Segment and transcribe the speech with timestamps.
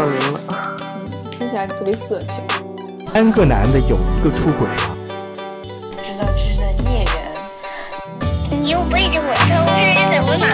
[0.00, 0.40] 段名了。
[0.96, 2.42] 嗯，听起来特别色情。
[3.12, 4.96] 三个男的有一个出轨了。
[6.02, 7.12] 知道是在孽缘。
[8.50, 10.46] 你又背着我偷吃，怎么嘛？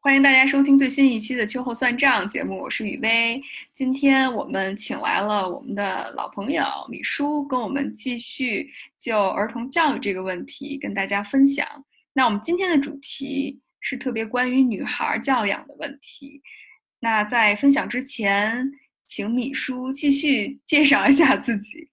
[0.00, 3.42] 欢迎大家收听最新一期的《秋后算账》节目，我是雨薇。
[3.74, 8.70] 今天我们请来了我们的老朋友米叔，跟我们继续
[9.00, 11.66] 就儿童教育这个问题跟大家分享。
[12.12, 16.40] 那我们今天的主题是特别关于女孩教养的问题。
[17.00, 18.72] 那在分享之前，
[19.04, 21.90] 请米叔继续介绍一下自己。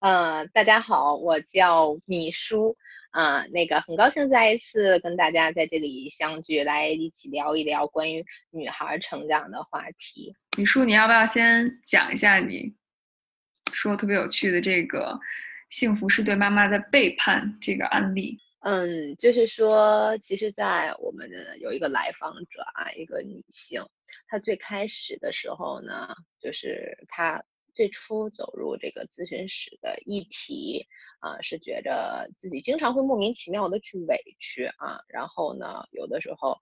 [0.00, 2.76] 呃，大家好，我叫米叔。
[3.12, 10.34] 啊，那个很高兴再一次跟大家在这里相聚，来一起聊一聊关于女孩成长的话题。
[10.58, 12.74] 米叔，你要不要先讲一下你
[13.72, 15.16] 说特别有趣的这个
[15.70, 18.36] “幸福是对妈妈的背叛”这个案例？
[18.66, 23.84] 嗯，就是说，其实，在我们的有一个来访者啊，一个女性，
[24.26, 26.08] 她最开始的时候呢，
[26.40, 27.44] 就是她。
[27.74, 30.86] 最初走入这个咨询室的议题
[31.18, 36.52] 啊，是觉着自己经常会莫名其妙的去委屈啊，然后呢，有的时候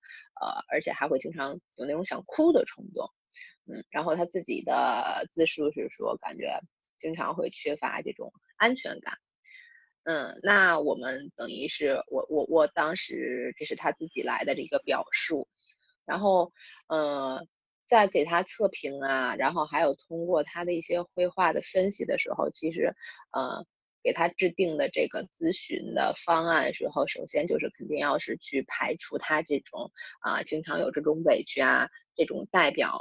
[0.40, 3.06] 呃，而且还会经常有那种想哭的冲动，
[3.66, 6.58] 嗯，然后他自己的自述是说，感觉
[6.98, 9.18] 经常会缺乏这种安全感，
[10.04, 15.48] 嗯，那我们等于是我我我当时这是他自己来的这个表述，
[16.06, 16.52] 然后
[16.88, 17.46] 嗯。
[17.84, 22.94] 在给他测评啊，然后还有通过他的一些绘画的分析的时候，其实，
[23.32, 23.66] 呃，
[24.02, 29.90] 给他制定的这个咨询的方案时候，首先就是肯定要是去排除他这种
[30.22, 32.98] 啊，经常有这种委屈啊，这种代表。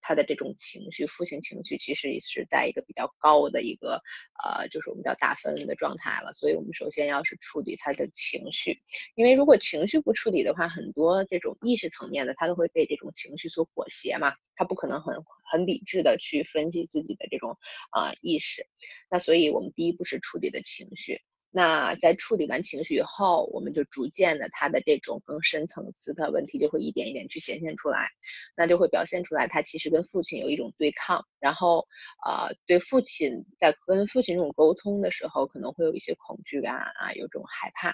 [0.00, 4.02] 他的这种情绪，负性情绪其实也是在一个比较高的一个，
[4.42, 6.32] 呃，就是我们叫大分的状态了。
[6.32, 8.82] 所以我们首先要是处理他的情绪，
[9.14, 17.58] 因为如果情绪不处理的话，很多这种意识层面的他都会被这种情绪所裹挟嘛，他不可能很很理智的去分析自己的这种
[17.90, 18.66] 啊意识。
[19.10, 21.20] 那所以我们第一步是处理的情绪。
[21.52, 28.08] 那在处理完情绪以后，我们就逐渐的，他的这种更深层次的问题就会一点一点去显现出来，
[28.56, 31.86] 那就会表现出来，他其实跟父亲有一种对抗，然后
[32.24, 37.88] 呃，对父亲在跟父亲这种沟通的时候，可能会有一些恐惧感啊，有种害怕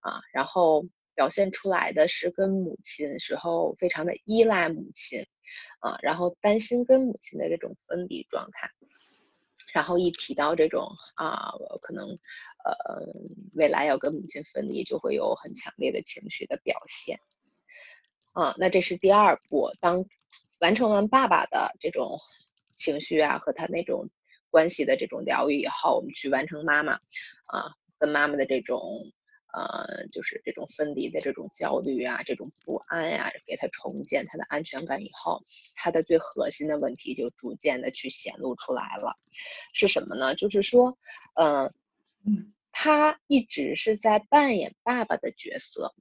[0.00, 0.84] 啊，然后
[1.14, 5.26] 表现出来的是跟母亲时候非常的依赖母亲
[5.78, 8.68] 啊，然后担心跟母亲的这种分离状态。
[9.72, 12.08] 然后一提到这种啊，可能
[12.64, 13.06] 呃
[13.54, 17.20] 未来要跟母亲分离，就会有很强烈的情绪的表现。
[18.32, 19.70] 啊，那这是第二步。
[19.80, 20.04] 当
[20.60, 22.18] 完成完爸爸的这种
[22.74, 24.08] 情绪啊和他那种
[24.50, 26.94] 关系的这种疗愈以后，我们去完成妈妈
[27.46, 29.12] 啊跟妈妈的这种。
[29.52, 35.42] 呃，就是这种分离的这种焦虑啊，这种不安呀，给他重建他的安全感以后，
[35.74, 39.16] 他的最核心的问题就逐渐的去显露出来了，
[39.72, 40.34] 是什么呢？
[40.34, 40.96] 就是说，
[41.34, 41.72] 嗯，
[42.72, 45.94] 他一直是在扮演爸爸的角色，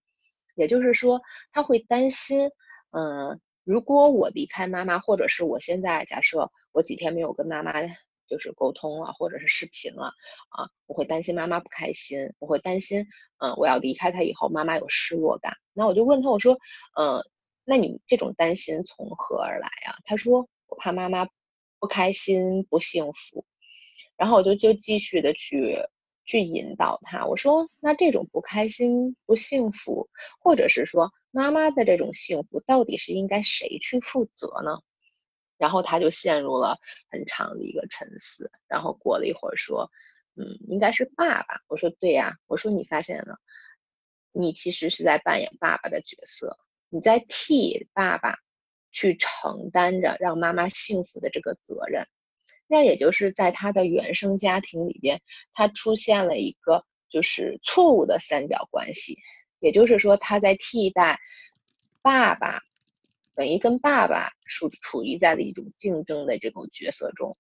[0.56, 1.22] 也就是说，
[1.52, 2.52] 他会担心，
[2.92, 7.74] 嗯，如果我离开妈妈，或者是我现在假设我几天没有跟妈妈。
[8.30, 10.14] 就是沟通了，或者是视频了
[10.50, 13.08] 啊，我会担心妈妈不开心，我会担心，
[13.40, 15.58] 嗯，我要离开他以后，妈妈有失落感。
[15.74, 16.60] 那我就问他，我说，
[16.96, 17.24] 嗯，
[17.66, 19.98] 那你这种担心从何而来啊？
[20.06, 21.28] 他说，我怕妈妈
[21.80, 23.46] 不开心、不幸福。
[24.16, 25.78] 然后我就就继续的去
[26.26, 34.82] 去引导他，我说，那这种不开心、不幸福，或者是说妈妈的这种幸福，到底是应该谁去负责呢？
[35.60, 36.80] 然后他就陷入了
[37.12, 39.92] 很长的一个沉思，然后过了一会儿说
[40.40, 43.38] ：“嗯，应该是爸爸。”我说：“对呀。”我说：“你发现了，
[44.32, 48.38] 你其实是在扮演爸爸的角色，你在替爸爸
[48.94, 52.08] 去承担着让妈妈幸福的这个责任。
[52.66, 55.22] 那也就是在他的原生家庭里边，
[55.52, 59.18] 他出现了一个就是错误的三角关系，
[59.60, 61.20] 也就是说他在替代
[62.02, 62.62] 爸爸。”
[63.40, 67.38] 等于跟爸爸处处于在的一种竞争的这种角色中，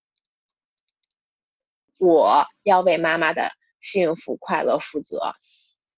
[1.98, 3.52] 我要为妈妈的
[3.82, 5.34] 幸福快乐负责，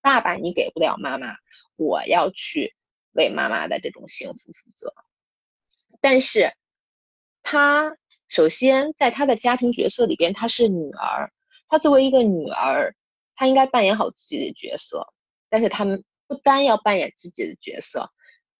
[0.00, 1.36] 爸爸你给不了妈妈，
[1.76, 2.74] 我要去
[3.12, 4.92] 为妈妈的这种幸福负责。
[6.00, 6.52] 但是，
[7.44, 7.96] 他
[8.28, 11.32] 首先在他的家庭角色里边，她是女儿，
[11.68, 12.96] 她作为一个女儿，
[13.36, 15.14] 她应该扮演好自己的角色。
[15.48, 18.10] 但是他们不单要扮演自己的角色。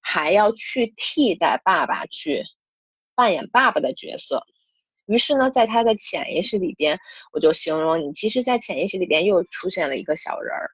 [0.02, 2.44] 还要去替代爸爸去
[3.14, 4.44] 扮演爸爸的角色，
[5.06, 6.98] 于是呢，在他的潜意识里边，
[7.32, 10.70] 我就形容你，其实，在潜意识里边又出现了一个小人儿，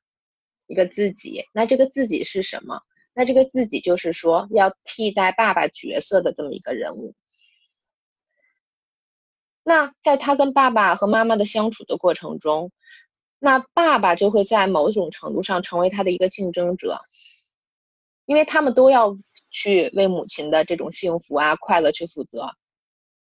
[0.67, 1.45] 一个自己。
[1.53, 2.81] 那这个自己是什么？
[3.15, 7.15] 那这个自己就是说要替代爸爸角色的这么一个人物。
[9.65, 12.71] 那在他跟爸爸和妈妈的相处的过程中，
[13.39, 17.01] 那爸爸就会在某种程度上成为他的一个竞争者，
[18.29, 19.17] 因为他们都要
[19.51, 22.51] 去为母亲的这种幸福啊、快乐去负责。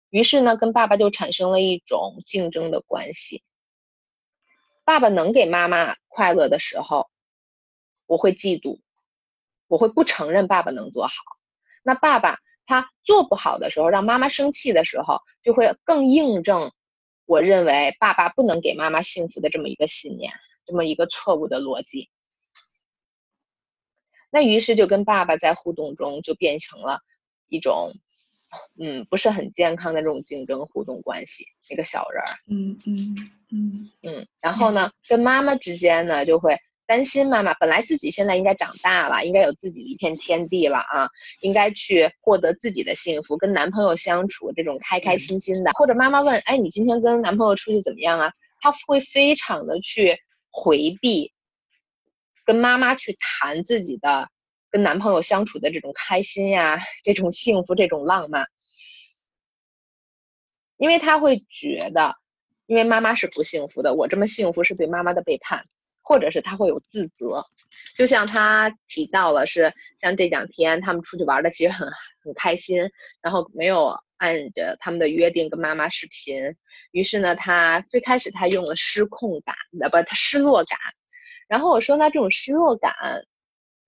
[0.09, 3.43] 于是呢，跟爸爸就产生了一种竞争的关系。
[4.87, 7.11] 爸爸能给妈妈快乐的时候，
[8.07, 8.81] 我会嫉妒，
[9.69, 11.13] 我会不承认爸爸能做好。
[11.83, 16.73] 那爸爸他做不好的时候，让妈妈生气的时候，就会更印证
[17.27, 20.33] 我认为爸爸不能给妈妈幸福的这么一个信念，
[20.65, 22.09] 这么一个错误的逻辑。
[24.37, 27.01] 那于是就跟爸爸在互动中就变成了
[27.49, 27.95] 一种。
[28.79, 36.57] 嗯，不是很健康的这种竞争互动关系，那个小人儿，嗯嗯嗯嗯，然后呢，跟妈妈之间呢，就会
[36.87, 41.11] 担心妈妈本来自己现在应该长大了，应该有自己的一片天地了啊，
[41.41, 48.33] 应该去获得自己的幸福，跟男朋友相处这种开开心心的，或者妈妈问，哎，你今天跟男朋友出去怎么样啊？
[48.61, 50.19] 他会非常的去
[50.51, 51.33] 回避，
[52.47, 54.31] 跟妈妈去谈自己的。
[54.69, 58.47] 跟男朋友相处的这种开心呀，这种幸福，这种浪漫，
[60.77, 62.17] 因为他会觉得，
[62.67, 65.65] 因为妈妈是不幸福的，我这么幸福是对妈妈的背叛，
[66.03, 67.47] 或者是他会有自责。
[67.97, 71.89] 就像他提到了，是像这两天他们出去玩的其实很
[72.23, 72.91] 很开心，
[73.23, 76.57] 然后没有按着他们的约定跟妈妈视频，
[76.91, 80.79] 于是呢，他最开始他用了失控感，呃，不，他失落感。
[81.47, 82.95] 然后我说，那这种失落感。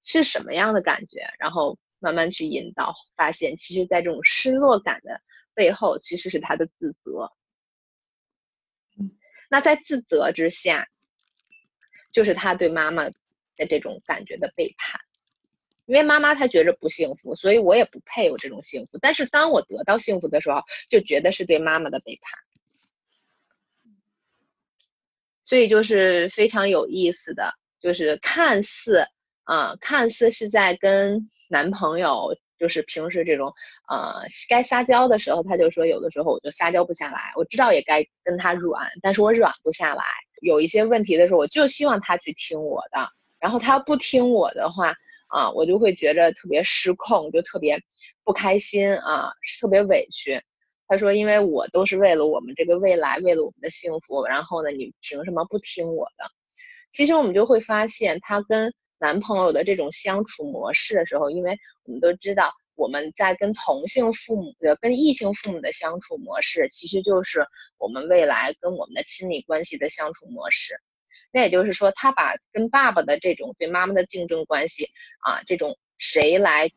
[0.00, 1.28] 是什么样的感觉？
[1.40, 5.20] 然后慢慢去引导，发现其实，在这种失落感的
[5.54, 7.32] 背后，其实是他的自责。
[9.50, 10.88] 那在自责之下，
[12.12, 13.10] 就是他对妈妈
[13.56, 15.00] 的这种感觉的背叛。
[15.84, 18.98] 因为妈妈她觉着不幸福，所以我也不配有这种幸福。
[18.98, 22.38] 但是当我得到幸福的时候，就觉得是对妈妈的背叛。
[25.48, 29.06] 所以就是非常有意思的，就是看似。
[29.44, 33.50] 啊，看似是在跟男朋友，就是平时这种，
[33.88, 37.32] 呃，该撒娇的时候，他就说有的时候我就撒娇不下来。
[37.34, 40.04] 我知道也该跟他软，但是我软不下来。
[40.42, 43.08] 有一些问题的时候，我就希望他去听我的。
[43.40, 44.92] 然后他不听我的话，
[45.28, 47.80] 啊，我就会觉得特别失控，就特别
[48.24, 50.42] 不开心啊，特别委屈。
[50.88, 56.24] 他说，因为我都是为了我们这个未来，为了我们的幸福，然后呢，你凭什么不听我的？
[56.90, 58.74] 其实我们就会发现，他跟。
[59.00, 67.46] 男朋友的这种相处模式的时候，因为我们都知道，我们在跟同性父母的、跟异性父母的相处模式，其实就是
[67.78, 70.80] 我们未来跟我们的亲密关系的相处模式。
[71.32, 74.90] 那也就是说，他把跟爸爸的这种对妈妈的竞争关系
[75.20, 76.68] 啊，这种谁来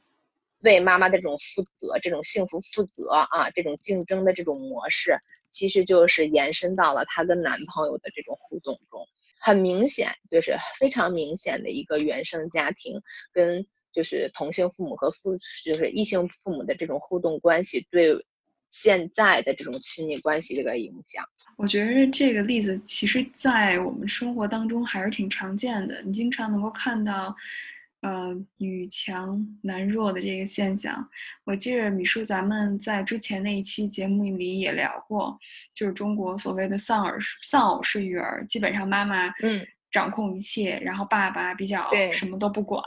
[0.64, 5.18] 为妈妈的这种负责、这种幸福负责啊，这种竞争的这种模式，
[5.50, 9.08] 其实就是延伸到了她跟男朋友的这种互动中。
[9.40, 13.02] 很明显，就是非常明显的一个原生家庭
[13.34, 18.24] 跟就是同性父母和父就是异性父母的这种互动关系对
[18.70, 21.26] 现在的这种亲密关系这个影响。
[21.58, 27.36] 我觉得这个例子其实，在我们生活当中还是挺常见的，你经常能够看到。
[28.02, 31.10] 呃，女强男弱的这个现象，
[31.46, 35.38] 我记着米叔咱们在之前那一期节目里也聊过，
[35.74, 39.66] 就是中国所谓的丧儿丧偶式育儿，基本上妈妈嗯。
[39.94, 42.82] 掌控一切，然后爸爸比较什么都不管，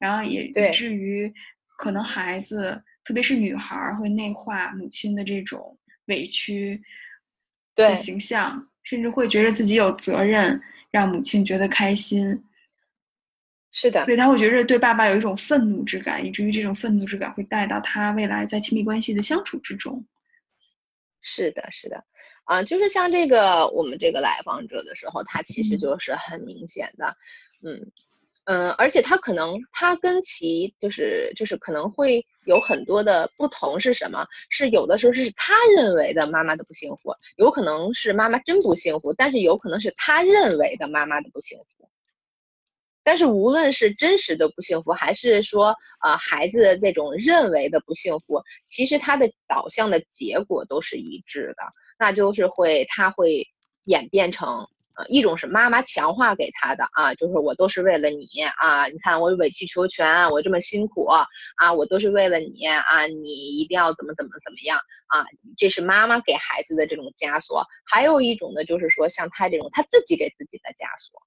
[0.00, 1.30] 然后也以至于
[1.76, 6.80] 可能孩子，特别是女孩会内化母亲的这种委屈
[7.76, 10.58] 的形象，甚至会觉得自己有责任
[10.90, 12.42] 让母亲觉得开心。
[13.76, 20.06] 是的，所以他会觉得对爸爸有一种愤怒之感，以至于这种愤怒之感会带到他未来在亲密关系的相处之中。
[21.20, 22.04] 是的，是的，
[22.44, 27.16] 啊，就是像这个我们这个来访者的时候，他其实就是很明显的，
[27.64, 27.90] 嗯
[28.44, 34.24] 嗯，而且他可能他跟其就是就是可能会有很多的不同是什么？
[34.50, 41.90] 是有的时候是他认为的妈妈的不幸福，有可能是妈妈真不幸福，但是有可能是他认为的妈妈的不幸福。
[43.04, 51.62] 但是无论是真实的不幸福，还是说呃孩子这种认为的不幸福，其实它的导向的结果都是一致的，
[51.98, 53.46] 那就是会他会
[53.84, 65.26] 演变成呃一种是妈妈强化给他的啊，就是我都是为了你啊，你看我委曲求全，我这么辛苦啊，我都是为了你啊，你一定要怎么怎么怎么样啊，
[65.58, 67.66] 这是妈妈给孩子的这种枷锁。
[67.84, 71.20] 还有一种呢，就是说像他这种他自己给自己的枷锁。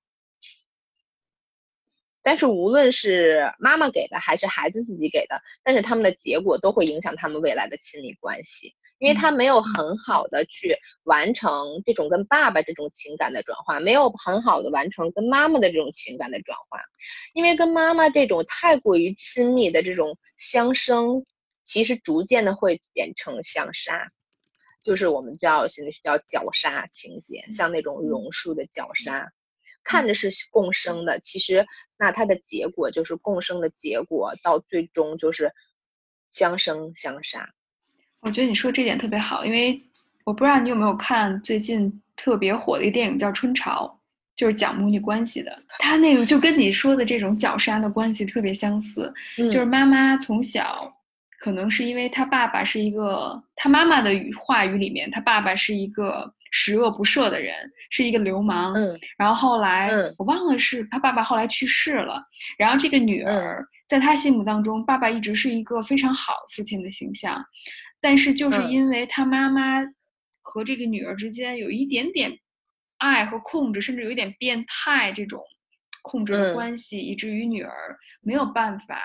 [2.27, 16.81] 但是无论是妈妈给的还是孩子自己给的，但是他们的结果都会影响他们未来的亲密关系，因为他没有很好的去完成这种跟爸爸这种情感的转化，没有很好的完成跟妈妈的这种情感的转化，
[17.33, 21.25] 因为跟妈妈这种太过于亲密的这种相生，
[21.63, 24.11] 其实逐渐的会变成相杀。
[24.83, 29.31] 就是我们叫心理学叫绞杀情节，像那种榕树的绞杀，
[29.87, 31.65] 看着是共生的，其实
[31.97, 35.49] 那它的结果就是共生的结果，到最终就是
[36.29, 37.49] 相生相杀。
[38.19, 39.81] 我觉得你说这点特别好，因为
[40.25, 43.87] 我不知道你有没有看最近特别火的一个电影叫《春潮》，
[44.37, 50.91] 就是讲母女关系的，它那个就跟你说的这种绞杀的关系特别相似，就是妈妈从小。
[51.39, 57.55] 可能是因为他爸爸是一个，他妈妈的语话语里面，他爸爸是一个十恶不赦的人，
[57.89, 58.73] 是一个流氓。
[58.73, 62.23] 嗯，然后后来我忘了是他爸爸后来去世了，
[62.57, 67.43] 然后这个女儿在他心目当中，爸爸一直是一个非常好父亲的形象，
[67.99, 69.81] 但是就是因为他妈妈
[70.41, 72.31] 和这个女儿之间有一点点
[72.97, 75.41] 爱和控制，甚至有一点变态这种
[76.01, 78.99] 控制的关系，以至于女儿没有办法。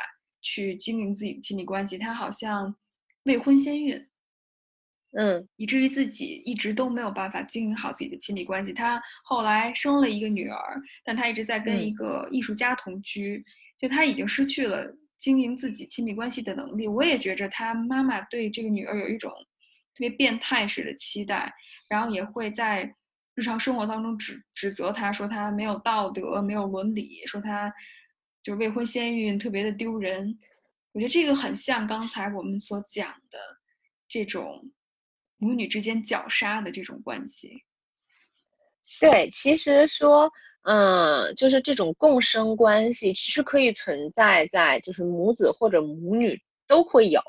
[0.45, 2.75] 去经营自己的亲密关系，她好像
[3.23, 4.05] 未婚先孕，
[5.17, 8.73] 嗯，以至于自己一直都没有办法经营好自己的亲密关系。
[8.73, 13.43] 他后来生了一个女儿，但他一直在跟一个艺术家同居，
[13.79, 16.89] 就他已经失去了经营自己亲密关系的能力。
[16.89, 19.31] 我也觉着他妈妈对这个女儿有一种
[19.95, 21.53] 特别变态式的期待，
[21.89, 22.95] 然后也会在
[23.35, 27.73] 日常生活当中指指责他说他没有道德、没有伦理，说他。
[28.45, 30.37] 就是未婚先孕特别的丢人，
[30.91, 33.39] 我觉得这个很像刚才我们所讲的
[34.09, 34.61] 这种
[35.43, 37.65] 母女之间绞杀的这种关系。
[39.01, 40.31] 对，其实说，
[40.63, 47.21] 嗯，就是这种共生关系，其实可以存在在就是母子或者母女都会有，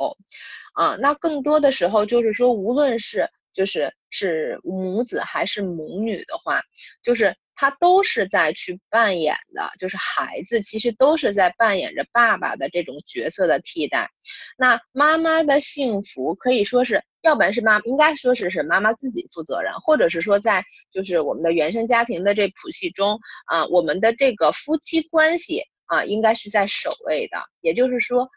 [0.74, 6.62] 啊，那更多的时候就是说，无论是就是是母子还是母女的话，
[7.02, 7.36] 就是。
[7.56, 14.10] 他都是在去扮演的，就是孩子其实都是在扮演着爸爸的这种角色的替代。
[14.58, 27.38] 那妈妈的幸福可以说是，要不然是妈，应该说是是妈妈自己负责任，或者是说在就是我们的原生家庭的这谱系中啊，我们的这个夫妻关系啊，应该是在首位的。
[27.62, 28.30] 也就是说，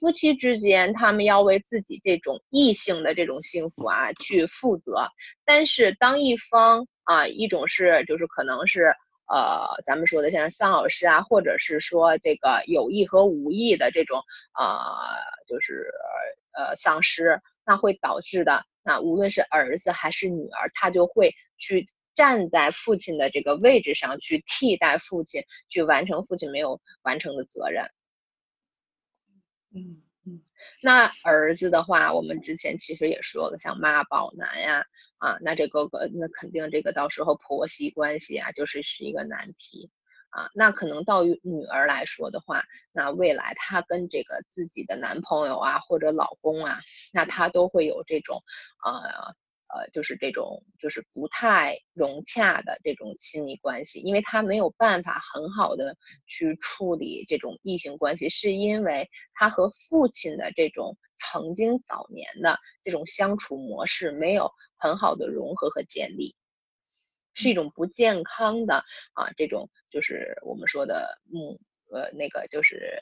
[0.00, 5.08] 夫妻之间他们要为自己这种异性的这种幸福啊去负责。
[5.44, 8.94] 但是当一方啊，一种是就是可能是
[9.26, 14.20] 呃，咱们说的像丧偶式啊，或者是说这个有意和无意的这种
[14.58, 14.68] 呃，
[15.48, 15.90] 就是
[16.52, 27.86] 呃丧失，那会导致的，那无论是儿子还是女儿，他就会去站在父亲的这个位置上去替代父亲，去完成父亲没有完成的责任。
[29.74, 30.00] 嗯。
[30.26, 30.40] 嗯，
[30.82, 34.86] 那儿子的话，我们之前其实也说了，像妈宝男呀，
[35.18, 39.90] 啊，那这哥哥那肯定这个到时候婆媳关系啊，就是是一个难题
[40.30, 40.48] 啊。
[40.54, 46.80] 那可能到于女儿来说的话，那未来她跟这个自己的男朋友啊或者老公啊，
[47.12, 48.42] 那她都会有这种
[48.82, 49.34] 呃。
[49.74, 66.36] 呃，就是这种就是不太融洽的这种亲密关系，因为他没有办法很好的去处理这种异性关系，是因为他和父亲的这种曾经早年的这种相处模式没有很好的融合和建立，
[67.32, 71.60] 是一种不健康的啊，这种就是我们说的母
[71.92, 73.00] 呃那个就是。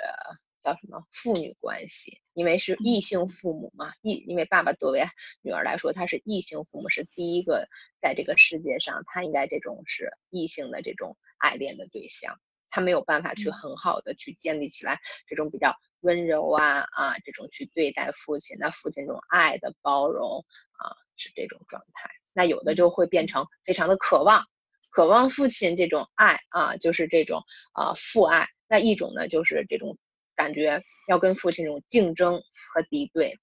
[0.63, 2.23] 叫什么父女关系？
[2.33, 3.03] 因为是异。
[3.03, 5.03] 性父母嘛，异因为爸爸作为
[5.43, 7.69] 女儿来说，他是异性父母，是第一个
[8.01, 12.39] 在这个世界上，他应该这种是异性的这种爱恋的对象，
[12.71, 20.47] 他没有办法去很好的去建立起来这种比较温柔啊啊这种去对待父亲，那父亲这种爱的包容
[20.79, 24.47] 啊是这种状态，那有的就会变成非常的渴望，
[24.91, 27.43] 渴望父亲这种爱啊，就是这种
[27.73, 29.99] 啊父爱，那一种呢就是这种。
[30.43, 32.43] 感觉要跟父亲这种竞争
[32.75, 33.39] 和敌对，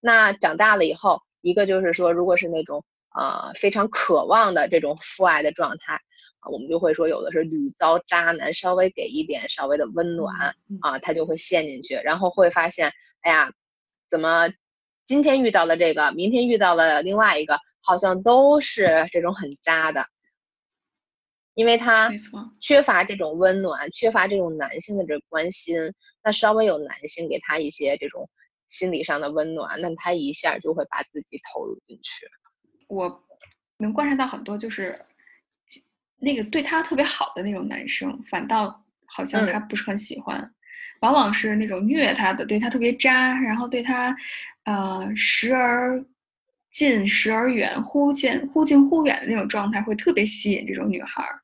[0.00, 5.94] 那长大了以后，一个就是说，如果是那种呃非常渴望的这种父爱的状态
[6.38, 13.52] 啊，我们就会说有的是屡遭渣男，稍微给一点稍微的温暖啊，他就会陷进去，然后会发现，哎呀，
[14.08, 14.48] 怎么
[15.04, 20.06] 今天遇到了这个，明天遇到了另外一个，好像都是这种很渣的。
[21.56, 22.10] 因为他
[22.60, 25.74] 缺乏这种温暖，缺乏这种男性的这关心，
[26.22, 28.28] 那稍微有男性给他一些这种
[28.68, 32.26] 心理上的温暖，那他一下就会把自己投入进去。
[32.88, 33.24] 我
[33.78, 35.00] 能观察到很多，就是
[36.18, 40.52] 那个对他特别好的那种男生，反倒好像他不是很喜欢，
[41.00, 44.14] 往往是那种虐他的，对他特别渣，然后对他
[44.64, 46.04] 呃时而
[46.70, 51.40] 近时而远，忽近忽近忽远的那种状态，会特别吸引这种女孩儿。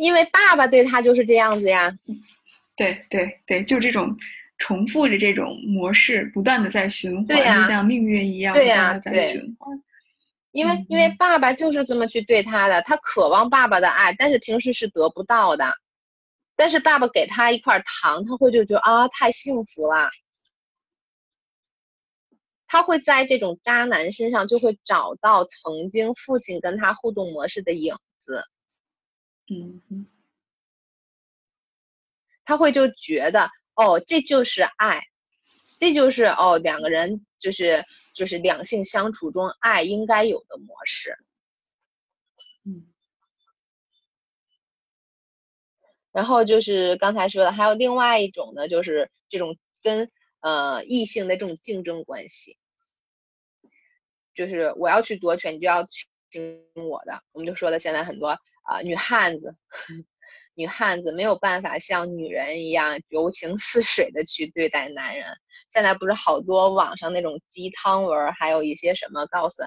[0.00, 1.94] 因为爸爸对他就是这样子呀。
[2.74, 4.16] 对对对，就这种
[4.56, 9.82] 重复着这种模式，不断的在循环，就像命运一样，不对呀断的在对循环。
[10.52, 15.74] 因为因为爸爸就是这么去对他的，他渴望爸爸的爱，但是平时是得不到的。
[16.56, 20.08] 但是爸爸给他一块糖，他会就觉得啊太幸福了。
[22.66, 28.00] 他会在这种渣男身上就会找到曾经父亲跟他互动模式的影子，
[29.50, 30.06] 嗯嗯
[32.44, 35.02] 他会就觉得哦这就是爱，
[35.78, 41.18] 这就是哦两个人就是就是两性相处中爱应该有的模式。
[42.64, 42.86] 嗯
[46.12, 52.58] 然后就是刚才说的，还有另外一种呢，就是这种跟呃异性的这种竞争关系，
[54.34, 57.22] 就是我要去夺权，你就要去听我的。
[57.30, 58.36] 我们就说了，现在很多
[58.70, 59.56] 啊、女汉子，
[60.54, 65.26] 女汉子没有办法像女人一样柔情似水的去对待男人。
[65.72, 69.62] 现在不是好多网上那种鸡汤文儿，还有一些什么告诉，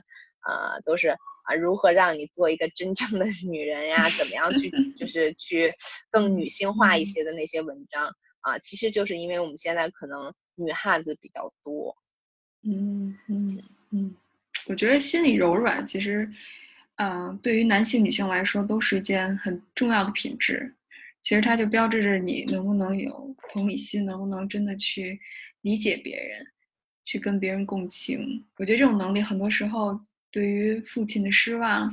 [0.47, 1.09] 呃，都是
[1.43, 5.73] 啊如何让你做一个真正的女人呀，怎么样去就 是去
[6.09, 8.05] 更女性化一些的那些文章
[8.39, 11.97] 啊，其实就是因为我们现在可能女汉子比较多。
[12.65, 14.15] 嗯嗯嗯，
[14.69, 16.29] 我觉得心理柔软其实，
[16.97, 20.73] 嗯、对于男性、女性来说都是一件很重要的品质。
[21.21, 25.19] 其实它就标志着你能不能有同理心，能不能真的去
[25.61, 26.45] 理解别人，
[27.03, 28.45] 去跟别人共情。
[28.57, 29.97] 我觉得这种能力很多时候
[30.31, 31.89] 对于父亲的失望，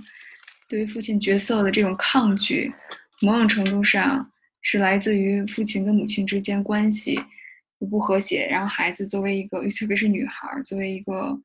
[0.68, 2.72] 对于父亲角色的这种抗拒，
[3.20, 4.28] 某种程度上
[4.62, 7.18] 是来自于父亲跟母亲之间关系
[7.78, 11.40] 不和谐，然后孩子作为一个，特别是女孩儿，作为一个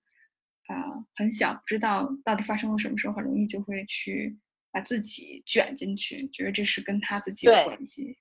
[0.68, 4.38] 啊、呃很小，不知道到底发生了什么时候，很容易就会去
[4.72, 8.18] 把自己卷进去，觉得这是跟他自己有关系。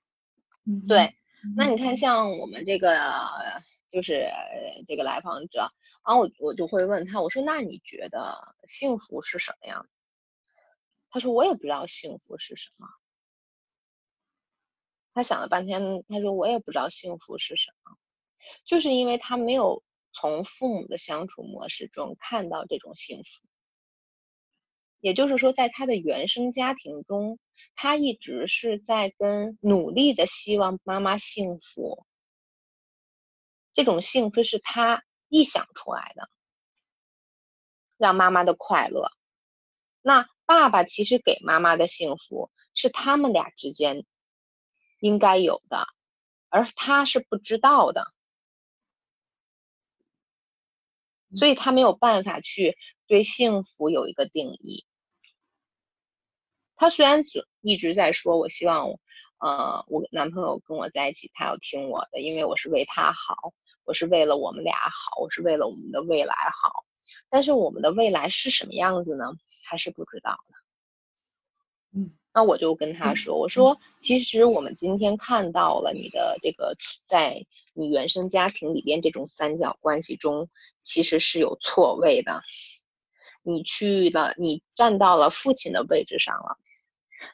[0.65, 1.15] 嗯，对，
[1.55, 2.97] 那你看，像我们这个
[3.91, 4.27] 就是
[4.87, 5.71] 这个来访者，
[6.07, 9.89] 然后我我就会问他，我说那你觉得幸福是什么样的？
[11.09, 12.87] 他说我也不知道幸福是什么。
[15.13, 17.97] 他想了半天，他说我也不知道幸福是什么，
[18.65, 19.81] 就是因为他没有
[20.15, 23.47] 从父母的相处模式中看到这种幸福。
[25.01, 27.37] 也就是说，在他的原生家庭中，
[27.75, 32.07] 他一直是在跟努力的希望妈妈幸福，
[33.73, 36.29] 这种幸福是他臆想出来的，
[37.97, 39.11] 让妈妈的快乐。
[40.01, 44.05] 那爸爸其实给妈妈的幸福是他们俩之间
[44.99, 45.85] 应该有的，
[46.49, 48.07] 而他是不知道的，
[51.35, 54.85] 所以他没有办法去对幸福有一个定义。
[56.75, 58.99] 他虽然只一直在说，我希望，
[59.37, 63.53] 呃，我男朋友跟我在一起，他要听我的，因为我是为他好，
[63.85, 66.83] 我是为了我们俩好，我是为了我们的未来好。
[67.29, 69.25] 但是我们的未来是什么样子呢？
[69.63, 70.55] 他是不知道的。
[71.97, 77.45] 嗯，那我就跟他说，我说，其实我们今天看到了你的这个在
[77.75, 80.49] 你原生家庭里边这种三角关系中，
[80.81, 82.41] 其实是有错位的。
[83.43, 86.57] 你去了，你站到了父亲的位置上了。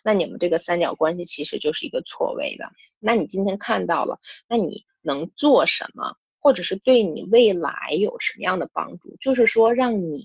[0.03, 2.71] 那你们这个三角关系其实就是一个错位的。
[2.99, 9.15] 那你今天看到了，那你能做什么，或者是对你未来有什么样的帮助？
[9.21, 10.23] 就是说，让你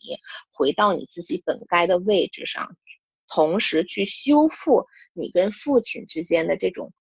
[0.51, 2.77] 回到你自己本该的位置上，
[3.29, 6.93] 同时去修复你跟父亲之间的这种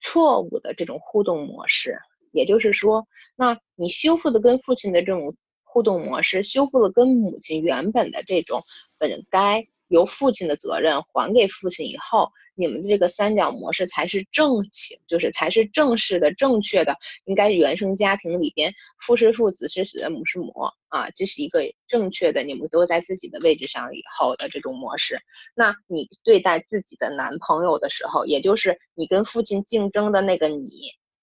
[0.00, 1.98] 错误的这种互动模式。
[2.30, 8.62] 也就是说，那你修复的跟父亲的这种互动模式，修复了跟母亲原本的这种
[8.98, 9.66] 本该。
[9.90, 18.72] 由父亲的责任还给父亲以后，你们的这个三角模式才是正情，就是才是正式的、正确的，应该原生家庭里边
[19.04, 20.52] 父是父，子是子，母是母
[20.90, 25.18] 啊，这是一个正确的，你们都在自己的位置上以后的这种模式。
[25.56, 30.68] 那你对待自己的男朋友的时候，也就是你跟父亲竞争的那个你，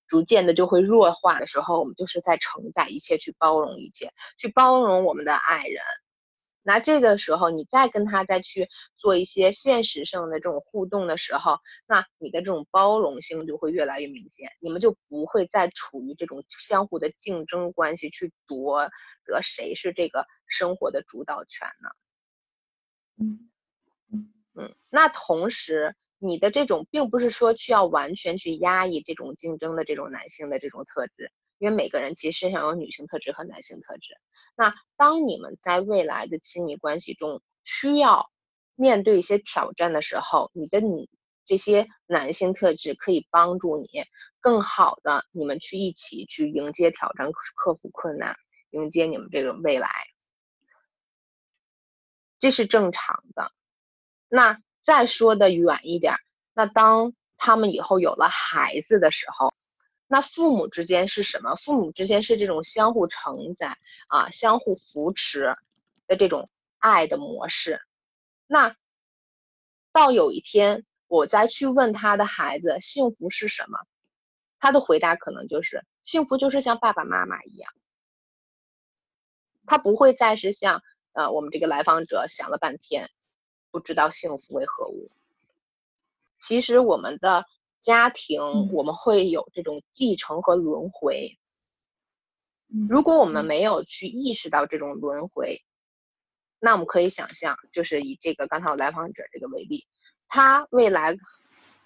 [0.07, 5.81] 逐渐的就会弱化的时候，我们就是在承载一切，去包容一切，去包容我们的爱人。
[6.63, 8.67] 那这个时候，你再跟他再去
[8.97, 18.89] 做一些现实上的这种互动的时候，那你的这种包容性就会越来越明显，你们就不会再处于这种相互的竞争关系，去夺
[19.25, 21.89] 得谁是这个生活的主导权呢？
[23.19, 23.49] 嗯
[24.55, 34.15] 嗯，那同时你的这种并不是说需要完全去压抑这种竞争的这种男性的这种特质，因为每个人其实身上有女性特质和男性特质。
[34.55, 38.31] 那当你们在未来的亲密关系中需要
[38.75, 41.07] 面对一些挑战的时候，你的你
[41.45, 43.87] 这些男性特质可以帮助你
[44.39, 48.35] 更好的你们去一起去迎接挑战、克服困难、
[48.71, 49.89] 迎接你们这个未来，
[52.39, 53.51] 这是正常的。
[54.29, 54.59] 那。
[54.87, 56.15] 再说的远一点，
[56.53, 59.53] 那当他们以后有了孩子的时候，
[60.07, 61.55] 那父母之间是什么？
[61.55, 65.57] 父母之间是这种相互承载啊、相互扶持
[66.07, 67.81] 的这种爱的模式。
[68.47, 68.77] 那
[69.91, 73.79] 到有一天，我再去问他的孩子幸福是什么，
[74.57, 77.69] 他的回答可能就是幸福就是像爸爸妈妈一样。
[79.65, 83.09] 他不会再是像呃我们这个来访者想了半天。
[83.77, 85.11] 不知道幸福为何物。
[86.39, 87.45] 其实我们的
[87.79, 91.37] 家庭，我们会有这种继承和轮回。
[92.89, 95.61] 如果我们没有去意识到这种轮回，
[96.59, 99.85] 那我们可以想象，就是以这个刚才我来访者这个为例，
[100.27, 101.15] 他未来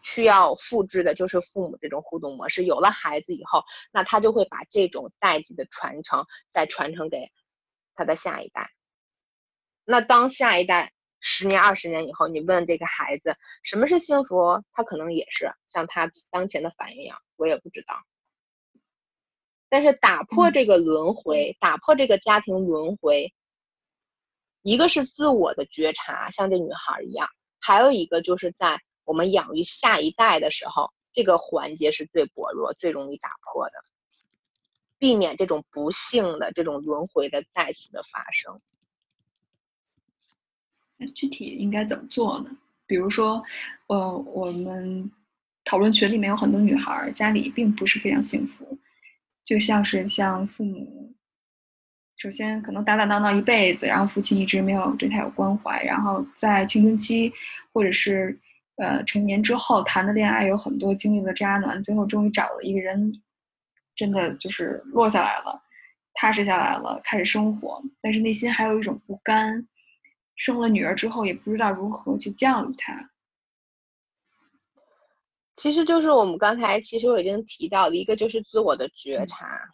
[0.01, 2.63] 需要复制的就是父母这种互动模式。
[2.63, 7.33] 有了孩子以后，那他就会把这种代际的传承再传承给
[7.95, 8.71] 他的下一代。
[9.83, 10.93] 那当下一代。
[11.23, 17.95] 十年、二十年以后，你问这个孩子什么是幸福，他可能也是像他当前的反应一样，我也不知道。
[19.69, 23.31] 但是打破这个轮回，打破这个家庭轮回，
[24.63, 27.27] 一个是自我的觉察，像这女孩一样；
[27.59, 33.73] 还有一个就是在我们养育下一代的时候，这个环节是最薄弱、最容易打破的，
[34.97, 38.59] 避免这种不幸的这种轮回的再次的发生。
[41.07, 42.49] 具体应该怎么做呢？
[42.87, 43.41] 比如说，
[43.87, 45.09] 呃，我们
[45.63, 48.77] 讨论群里面有很多女孩家里并不是非常幸福，
[49.45, 51.13] 就像是像父母，
[52.17, 57.31] 首先可能打打闹闹一辈子，然后父亲一直没有对她有关怀，然后在青春期
[57.71, 58.37] 或者是
[58.75, 63.21] 呃成年之后谈的恋爱有很多经历了渣男，最后终于找了一个人，
[63.95, 65.63] 真的就是落下来了，
[66.13, 69.65] 踏实下来了，开始生活，但是内心还有一种不甘。
[70.41, 73.11] 生了女儿之后，也不知道如何去教育她。
[75.55, 79.69] 其实就是我们刚才其实我已经提到了一个，就是自我的觉察，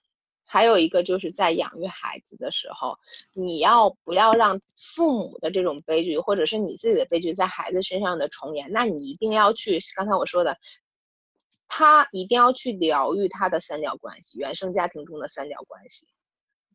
[0.45, 2.97] 还有一个就是在养育孩子的时候，
[3.31, 8.69] 你要不要让父母的这种悲剧，或者是你自己的悲剧在孩子身上的重演？
[8.73, 10.57] 那你一定要去，刚才我说的，
[11.69, 16.05] 他一定要去疗愈他的三角关系，原生家庭中的三角关系。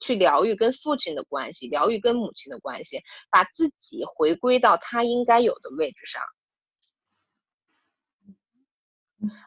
[0.02, 6.20] 去疗愈跟父亲的关系，疗愈跟母亲的关系，把自己回归到他应该有的位置上。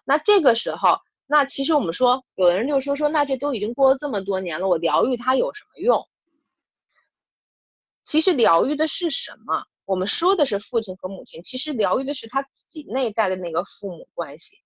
[0.06, 6.08] 那这个时候，那其实我们说，有的人就说说，那这都已经过了这么多年了，我疗愈他有什么用？
[8.04, 9.66] 其实疗愈的是什么？
[9.84, 14.62] 我们说的是父亲和母亲，其实疗愈的是他自己内在的那个父母关系。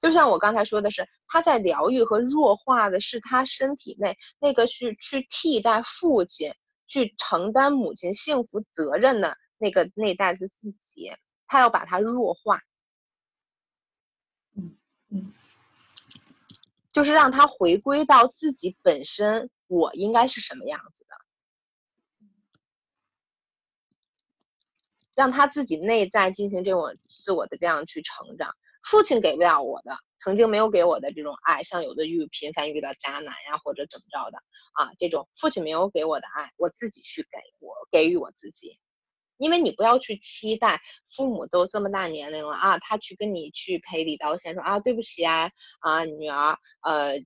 [0.00, 6.54] 就像我刚才说的是，他在疗愈和弱化的是他身体内那个去去替代父亲、
[6.86, 11.12] 去承担母亲幸福责任的那个内在的自己，
[11.48, 12.62] 他要把它弱化，
[14.54, 14.76] 嗯
[15.08, 15.32] 嗯，
[16.92, 21.16] 就是让他回归到自己本身，我应该是什么样子的，
[25.16, 28.54] 让他自己内在进行这种自我的这样去成长。
[28.82, 34.38] 父亲给不了我的，曾经没有给我的这种爱，像有的遇频繁遇到渣男呀，或者怎么着的
[34.74, 38.78] 啊，这种父亲没有给我的爱，我自己去给我给予我自己，
[39.36, 40.80] 因为你不要去期待
[41.16, 47.18] 父母都这么大年龄了啊，他去跟你去赔礼道歉，说啊对不起啊啊女儿，呃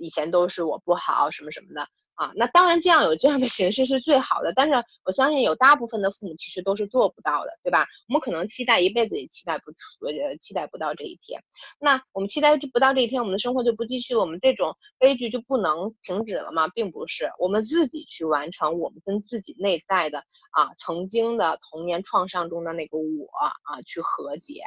[0.00, 1.88] 以前都是我不好什么什么的。
[2.14, 4.74] 啊，那当然，这样有这样的形式是最好的，但是
[5.04, 7.86] 我相信有大部分的父母其实都是做不到的，对吧？
[8.08, 11.42] 我们可能期待一辈子也期待不出，呃，期待不到这一天。
[11.80, 16.68] 那我们期待不到这一天，我们的生活就不继续，我们这种悲剧就不能停止了吗？
[16.68, 20.20] 并不是，我们自己去完成我们跟自己内在的
[20.52, 23.26] 啊，曾经的童年创伤中的那个我
[23.64, 24.62] 啊，去和解。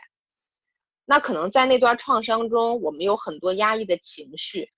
[1.06, 4.70] 那可能在那段创伤中，我们有很多压抑的情绪，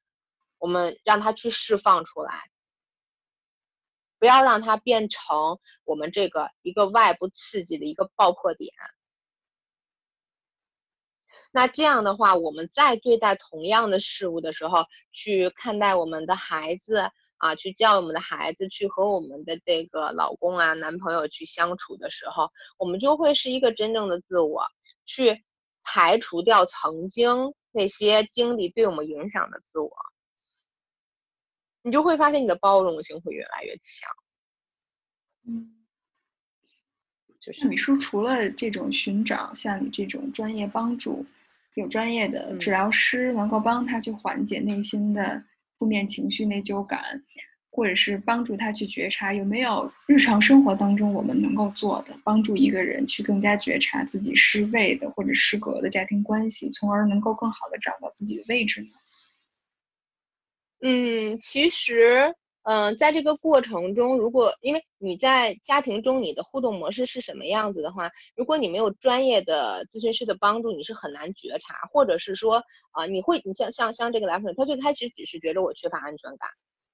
[0.59, 2.43] 我们让它去释放出来。
[4.19, 8.71] 不要让它变成我们这个一个外部刺激的一个爆破点。
[11.51, 24.67] 那这样的话，我们在对待同样的事物的时候，去看待我们的孩子啊，去教育我们的孩子，去和我们的这个老公啊、男朋友去相处的时候，我们就会是一个真正的自我，
[25.07, 25.43] 去
[25.81, 29.91] 排除掉曾经那些经历对我们影响的自我，
[31.81, 34.11] 你就会发现你的包容性会越来越强。
[35.47, 35.71] 嗯，
[37.39, 41.25] 就是那米叔除了这种寻找像你这种专业帮助，
[41.75, 45.41] 有专业的治疗师能够帮他去缓解内心的
[45.77, 47.01] 负面情绪、内疚感，
[47.71, 58.89] 或者是帮助他去觉察，有没有日常生活当中我们能够做的，帮助一个人去更加觉察自己失位的或者失格的家庭关系，从而能够更好的找到自己的位置呢？
[60.81, 76.49] 嗯，其实，嗯、在这个过程中，如果因为你在家庭中你的互动模式是什么样子的话，如果你没有专业的咨询师的帮助，你是很难觉察，或者是说，啊、你会，你像像像这个来访者，他最开始只是觉得我缺乏安全感，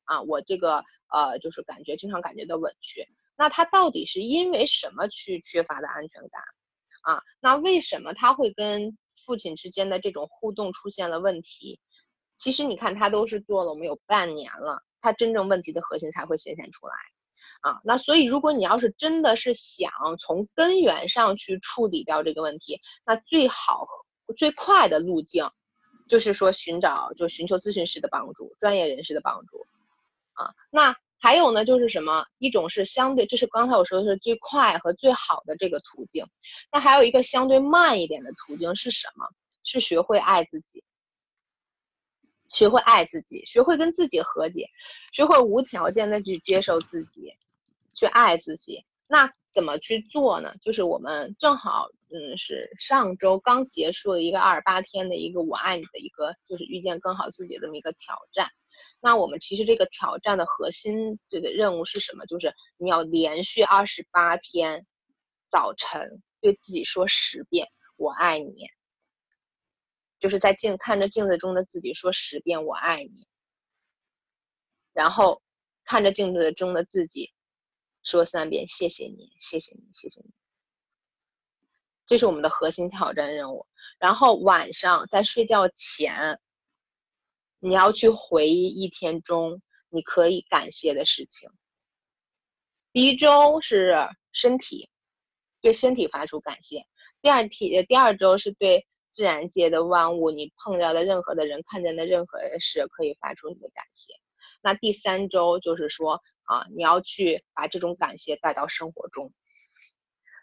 [0.06, 6.42] 啊，我这个呃就是感觉经常感觉到委屈，那他到底是因为什么去缺乏的安全感？
[7.04, 11.80] 啊，那为什么他会跟父亲之间的这种互动出现了问题？
[12.38, 16.94] 其实你看，他都是做了我们有半年了，他真正问题的核心才会显现出来，
[17.62, 23.88] 啊，那所以如果你要是真的是想从根源上去处理掉这个问题，那最好
[24.38, 25.50] 最快的路径，
[26.10, 29.66] 就是说寻找就寻求咨询师的帮助，专业人士的帮助，
[30.34, 32.26] 啊，那还有呢，就是什么？
[32.38, 36.28] 一种是相对，这是刚才我说的是最快和最好的这个途径，
[36.72, 39.26] 那还有一个相对慢一点的途径是什么？
[39.64, 40.84] 是学会爱自己。
[42.56, 44.70] 学会爱自己，学会跟自己和解，
[45.12, 47.34] 学会无条件的去接受自己，
[47.94, 48.86] 去爱自己。
[49.08, 50.54] 那怎么去做呢？
[50.64, 58.50] 就是我们正好，嗯，是上周刚结束了一个二十八天的一个“我爱你”的一个，就是遇见更好自己这么一个挑战。
[59.02, 62.26] 那我们其实这个挑战的核心这个任务是什么？
[62.26, 64.86] 就是你要连续二十八天，
[65.52, 68.68] 早晨对自己说十遍“我爱你”。
[70.26, 73.28] 就是在镜看着镜子中的自己说十遍我爱你，
[74.92, 75.44] 然后
[75.84, 77.32] 看着镜子中的自己
[78.02, 80.32] 说三遍谢谢你，谢谢你，谢谢你。
[82.08, 83.68] 这是我们的核心挑战任务。
[84.00, 86.40] 然后晚上在睡觉前，
[87.60, 91.52] 你要去回忆一天中你可以感谢的事情。
[92.92, 93.96] 第一周是
[94.32, 94.90] 身体，
[95.62, 96.80] 对身体发出感谢；
[97.22, 98.88] 第二题，第二周是对。
[99.16, 104.14] 自然界的万物，你碰着的任何的人，看见的任何的事，可以发出你的感谢。
[104.62, 109.32] 那第三周就是说啊，你要去把这种感谢带到生活中。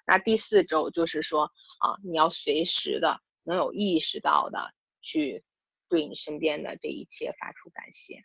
[0.06, 5.44] 那第四周就是说啊，你要随时的能有意识到的去
[5.90, 8.24] 对你身边的这一切发出感谢。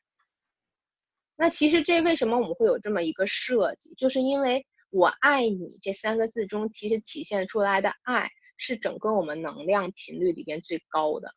[1.36, 8.32] 那其实这为什么我们会有这么一个设计，就是因为我爱你这三个字中，其实体现出来的爱。
[8.58, 11.34] 是整个我们能量频率里边最高的。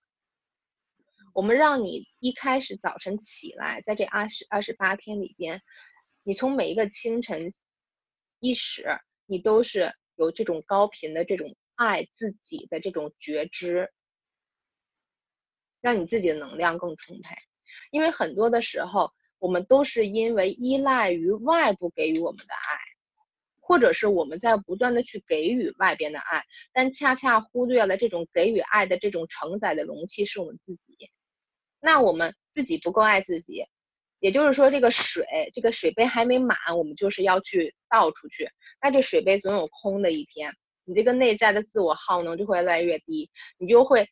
[1.33, 5.63] 我们让你一开始早晨起来，在这二十二十八天里边，
[6.25, 7.53] 你从每一个清晨
[8.41, 8.85] 伊始，
[9.27, 13.93] 你都是有这种高频的这种爱自己的这种觉知，
[15.81, 17.37] 让你自己的能量更充沛。
[17.93, 22.90] 因为很多的时候，我们都是因为依赖于外部给予我们的爱。
[23.71, 31.09] 或者是我们在不断的去给予外边的爱，但恰恰忽略了这种给予爱的这种承载的容器是我们自己。
[31.79, 33.67] 那我们自己不够爱自己，
[34.19, 38.51] 也就是说这个水，这个水杯还没满，我们就是要去倒出去。
[38.83, 40.53] 那这水杯总有空的一天，
[40.85, 44.09] 你这个内在的自我耗能就会越来越低，你就会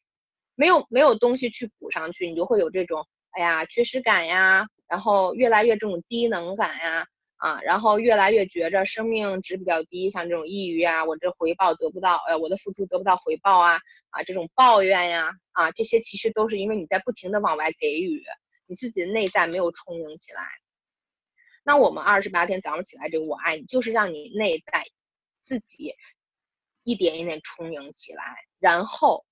[0.55, 7.09] 没有没有东西去补上去，你就会有这种哎呀缺失感呀，然后越来越这种低能感呀。
[7.39, 13.79] 啊，然后越来越觉着生命值比较低，像这种抑郁啊，我这回报得不到，呃，我的付出得不到回报啊，
[14.11, 18.25] 啊，这种抱怨呀，啊，这些其实都是因为你在不停的往外给予，
[18.67, 20.43] 你自己的内在没有充盈起来。
[21.63, 24.85] 那我们二十八天早上起来这个我爱你，就是让你内在
[25.45, 25.95] 自己
[26.83, 29.25] 一点一点充盈起来，然后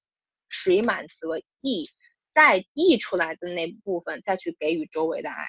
[0.49, 1.91] 水满则溢，
[2.33, 5.45] 再溢出来的那部分再去给予周围的爱。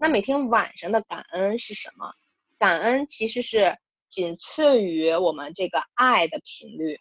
[0.00, 2.14] 那每天晚上的感恩是什么？
[2.56, 3.76] 感恩其实是
[4.08, 7.00] 仅次于我们这个爱的频率，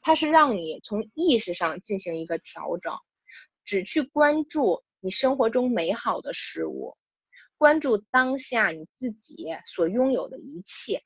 [0.00, 2.98] 它是让你从意识上进行一个调整，
[3.64, 6.96] 只去关注你生活中美好的事物，
[7.58, 11.04] 关注当下你自己所拥有的一切。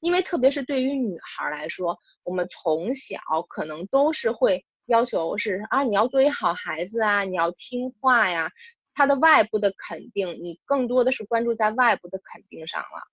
[0.00, 8.50] 因为特别是对于女孩来说，我们从小可能都是会要求是啊，你要做一好孩子啊，你要听话呀。
[8.94, 13.08] 他的外部的肯定，你更多的是关注在外部的肯定上了，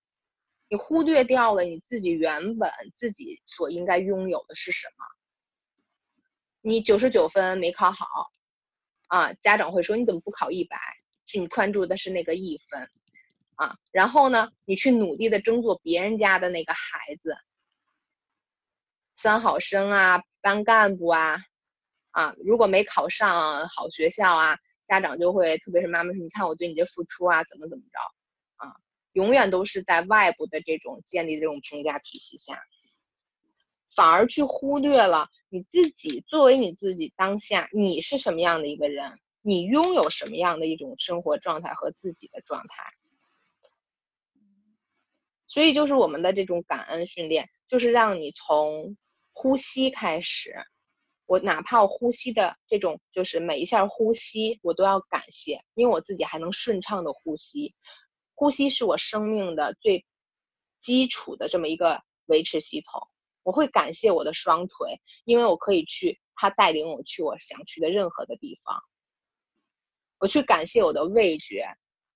[0.68, 5.04] 你忽略掉了你自己原本自己所应该拥有的是什么。
[6.60, 8.06] 你九十九分没考好，
[9.08, 10.76] 啊，家长会说你怎么不考一百？
[11.24, 12.90] 是你关注的是那个一分，
[13.54, 17.36] 啊，然后呢，你去努力的争做别人家的那个孩子，
[19.14, 21.38] 三好生啊，班干部啊，
[22.10, 24.58] 啊，如果没考上好学校啊。
[24.90, 28.74] 家长就会，特别是妈妈说：“你看我对你这付出啊，怎么怎么着啊？”
[29.14, 32.60] 永远都是在外部的这种建立这种评价体系下，
[33.94, 42.82] 反而去忽略了你自己作为你自己当下你是什么样的一个人，你拥有什么样的一种生活状态和自己的状态。
[45.46, 48.96] 所以就是我们的这种感恩训练，就是让你从
[49.32, 50.52] 呼吸开始。
[51.30, 57.72] 我哪怕我呼吸的这种，就是每一下呼吸，我都要感谢，因为我自己还能顺畅的呼吸。
[58.34, 60.04] 呼吸是我生命的最
[60.80, 63.06] 基础的这么一个维持系统。
[63.44, 68.82] 我会感谢我的双腿，因为我可以去，它带领我去我想去的任何的地方。
[70.18, 71.64] 我去感谢我的味觉，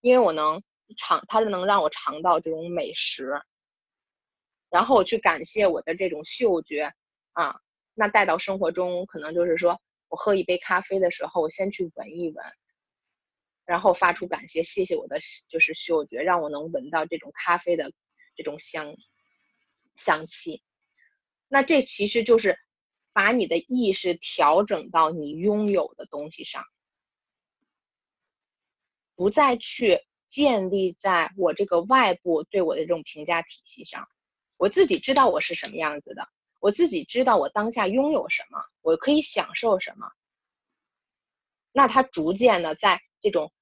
[0.01, 0.61] 因为我能
[0.99, 3.41] 尝，它是能让我尝到这种美食。
[4.71, 6.93] 然后我去感谢我的这种嗅觉
[7.35, 7.61] 啊。
[7.95, 12.45] 那带到生活中，可能就是说我喝一杯咖啡的时候，我先去闻一闻，
[13.65, 17.93] 然后发出感谢，谢谢我的就是嗅觉，让我能闻到这种咖啡的
[18.37, 18.97] 这种香
[19.97, 20.63] 香气。
[21.47, 22.59] 那这其实就是
[23.13, 26.65] 把你的意识调整到你拥有的东西上，
[29.15, 34.09] 不再去建立在我这个外部对我的这种评价体系上。
[34.59, 36.29] 我自己知道我是什么样子的。
[36.65, 40.09] 我自己知道我当下拥有什么，我可以享受什么。
[41.73, 43.53] 那他逐渐的在这种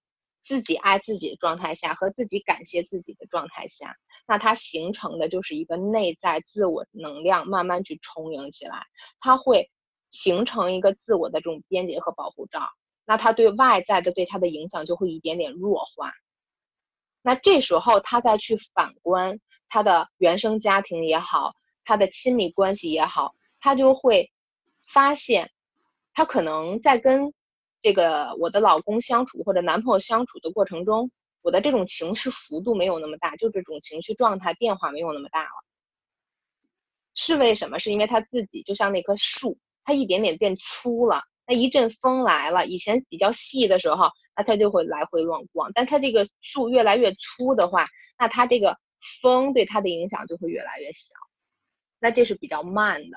[0.41, 8.87] 自己爱自己的状态下和自己感谢自己的状态下，那他形成的就是一个内在自我能量慢慢去充盈起来，
[9.19, 9.69] 他会
[10.13, 12.69] 形成一个自我的这种边界和保护罩。
[13.05, 16.13] 那他对外在的对他的影响就会一点点弱化。
[17.21, 21.57] 那这时候他再去反观他的原生家庭也好。
[21.93, 24.33] 他的亲密关系也好，他就会
[24.89, 25.51] 发现，
[26.15, 27.35] 他可能在跟
[27.83, 31.11] 这个我的老公相处或者男朋友相处的过程中，
[31.43, 35.51] 我的这种情绪幅度没有那么大，就这种情绪状态变化没有那么大了。
[37.15, 37.79] 是为什么？
[37.79, 41.25] 是因为他自己就像那棵树，它一点点变粗了。
[41.47, 45.71] 那一阵风来了，以前比较细的时候，那它就会来回乱晃。
[45.75, 47.87] 但它这个树越来越粗的话，
[48.19, 48.79] 那它这个
[49.21, 51.11] 风对它的影响就会越来越小。
[52.03, 53.17] 那这是比较慢的，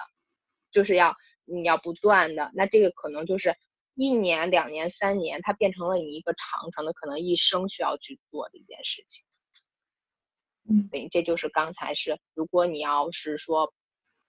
[0.70, 3.58] 就是要你要不断的，那这个可能就是
[3.96, 9.26] 一年、两年、三年，它变成了你一个长长的，可能一生需要去做的一件事情。
[10.70, 13.74] 嗯，对，这就是刚才是，如果你要是说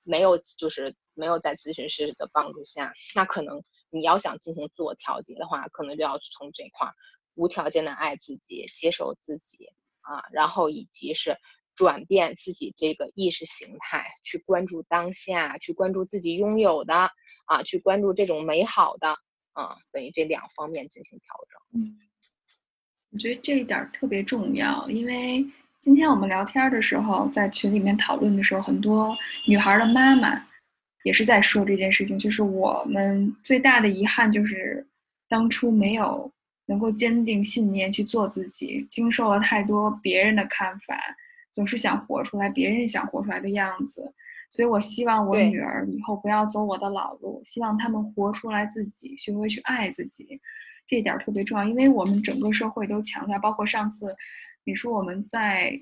[0.02, 6.88] 没有，就是没有在咨询师的帮助下，那可能你要想进行自我调节的话，可能就要从这块
[7.34, 9.68] 无条件的爱自己、接受自己
[10.00, 11.36] 啊，然后以及是。
[11.76, 17.10] 转变自己这个意识形态，去关注当下，去关注自己拥有的
[17.44, 19.10] 啊，去关注这种美好的
[19.52, 21.80] 啊，等于这两方面进行调整。
[21.80, 21.98] 嗯，
[23.12, 25.46] 我觉得这一点特别重要，因为
[25.80, 30.44] 今天我们聊天的时候，在群里面讨论的时候，很多女孩的妈妈
[31.04, 34.86] 也是在说这件事情，就是我们最大的遗憾就是
[35.28, 36.32] 当初没有
[36.64, 40.98] 能够坚定信念去做自己，经受了太多别人的看法。
[41.56, 44.12] 总是想活出来别人想活出来的样子，
[44.50, 50.38] 所以我希望我女儿以后不要走我的老路，希望他们活出来自己，学会去爱自己，
[50.86, 51.64] 这一点特别重要。
[51.64, 54.14] 因为我们整个社会都强调，包括上次
[54.64, 55.80] 你说我们在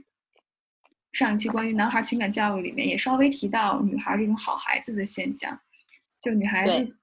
[1.10, 5.58] 上一期关于男孩情感教育里面也稍微提到女孩这种好孩子的现象，
[6.20, 6.96] 就女孩子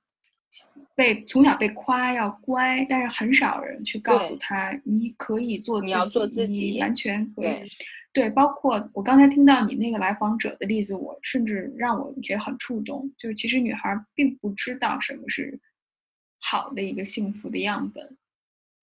[0.95, 5.87] 被从小被夸要乖，但是很少人去告诉她你可以做自
[6.47, 7.69] 己，你完全可以。
[8.13, 13.09] 对，包括我刚才听到你那个来访者的例子，我甚至让我觉得很触动。
[13.17, 15.57] 就是其实女孩并不知道什么是
[16.37, 18.17] 好的一个幸福的样本，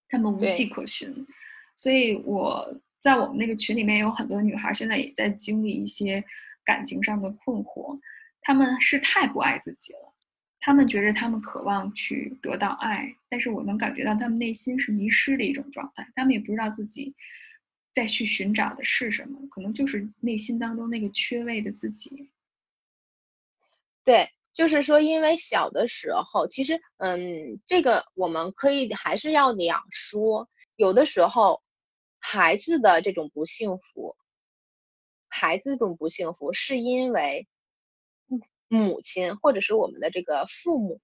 [0.09, 1.27] 她们无迹可寻。
[1.77, 6.25] 所以我在我们那个群里面有很多女孩，现在也在经历一些
[6.65, 7.99] 感情上的困惑。
[8.41, 10.15] 她们是太不爱自己了，
[10.59, 16.09] 她们觉得她们渴望去得到爱，但是我能感觉到她们内心是迷失的一种状态。
[16.15, 17.15] 她们也不知道自己。
[17.99, 19.41] 再去寻找的是什么？
[19.51, 22.31] 可能就是内心当中那个缺位的自己。
[24.05, 30.49] 对，就是说，因为小的时候，其实，嗯，这个我们可以还是要两说。
[30.77, 31.61] 有的时候
[32.21, 34.17] 孩子的这种不幸福，
[35.27, 37.49] 孩子这种不幸福是因为
[38.69, 41.01] 母亲或者是我们的这个父母。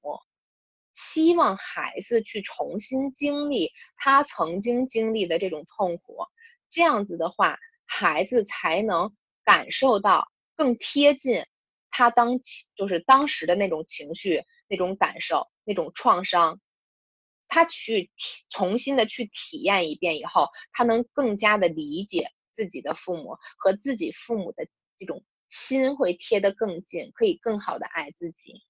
[0.95, 6.19] 希望孩子去重新经历他曾经经历的这种痛苦，
[6.75, 9.15] 这样子的话，孩子才能
[9.45, 11.45] 感受到更贴近
[11.89, 12.41] 他当
[12.75, 16.61] 就是当时的那种情绪、那种感受、那种创伤。
[17.47, 18.11] 他去
[18.51, 24.67] 重新的去体验一遍以后，他能更加的理解自己的父母和自己父母的
[24.99, 28.65] 这种心会贴得更近，可以更好的爱自己。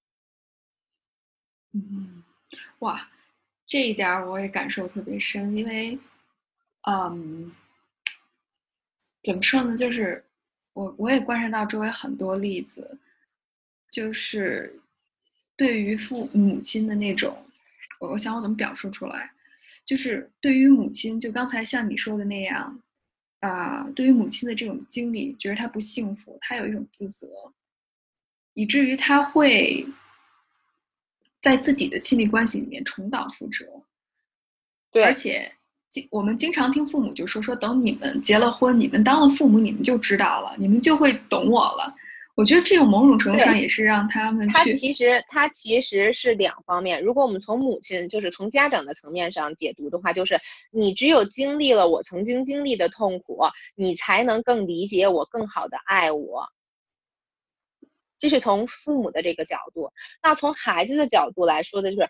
[1.71, 2.23] 嗯，
[2.79, 3.09] 哇，
[3.65, 5.97] 这一点我也感受特别深，因为，
[6.81, 7.51] 嗯，
[9.25, 9.75] 怎么说呢？
[9.75, 10.23] 就是
[10.73, 12.97] 我我也观察到周围很多例子，
[13.91, 14.79] 就是
[15.57, 17.45] 对于父母亲的那种，
[17.99, 19.31] 我我想我怎么表述出来？
[19.83, 22.81] 就是对于母亲，就刚才像你说的那样，
[23.39, 27.27] 啊，对于母亲的这种经历，觉得她不幸福，她有一种自责，
[28.53, 29.85] 以至于她会。
[31.41, 33.63] 在自己的亲密关系里面重蹈覆辙，
[34.91, 35.64] 对，而且经
[36.11, 41.93] 我们经常听父母就说说，等你们结了婚，你们当了父母，你们就知道了，你们就会懂我了。
[42.35, 47.01] 我觉得这种某种程度上也是让他们他其实他其实是两方面。
[47.01, 50.37] 如果我们从母亲就是从家长的层面上解读的话，就是
[50.69, 53.39] 你只有经历了我曾经经历的痛苦，
[53.73, 56.49] 你才能更理解我，更好的爱我。
[58.17, 59.91] 这是从父母的这个角度，
[60.21, 62.09] 那从孩子的角度来说的就是，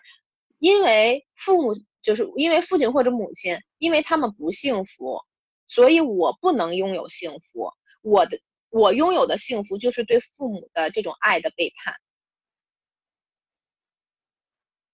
[0.58, 5.20] 因为父母就是因为父亲或者母亲，因为他们不幸福，
[5.66, 7.72] 所以我不能拥有幸福。
[8.00, 8.38] 我的
[8.70, 11.96] 我拥有的幸福就是对父母的这种爱的背叛。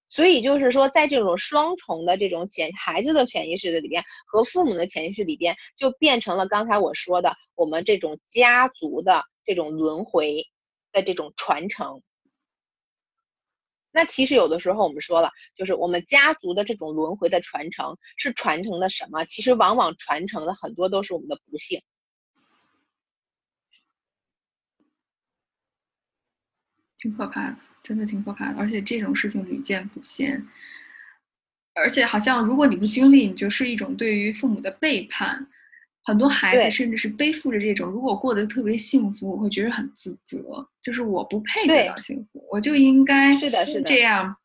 [0.09, 10.47] 所以就是说，在这种双重的这种潜孩子的潜意识的里边和父母的潜意识里边，就变成了刚才我说的我们这种家族的这种轮回。
[10.95, 12.03] 的这种传承，
[13.93, 19.25] 那其实有的时候我们说了，就是我们家族的这种轮回的传承是传承的什么？
[19.27, 21.83] 其实往往传承的很多都是我们的不幸，
[26.99, 28.59] 挺可怕的，真的挺可怕的。
[28.59, 30.49] 而且这种事情屡见不鲜，
[31.75, 35.49] 而且好像如果你不经历，你就是一种对于父母的背叛。
[36.05, 44.37] 很多孩子甚至是背负着这种，如果过得特别幸福，我会觉得很自责，就是我不配得到幸福，我就应该是的，是的这样，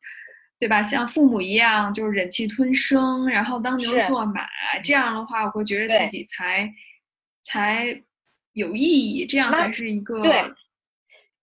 [0.58, 0.82] 对吧？
[0.82, 4.46] 像父母一样，就是忍气吞声，然后当牛做马，
[4.82, 6.72] 这样的话，我会觉得自己才
[7.42, 8.02] 才
[8.52, 10.32] 有意义，这样才是一个对。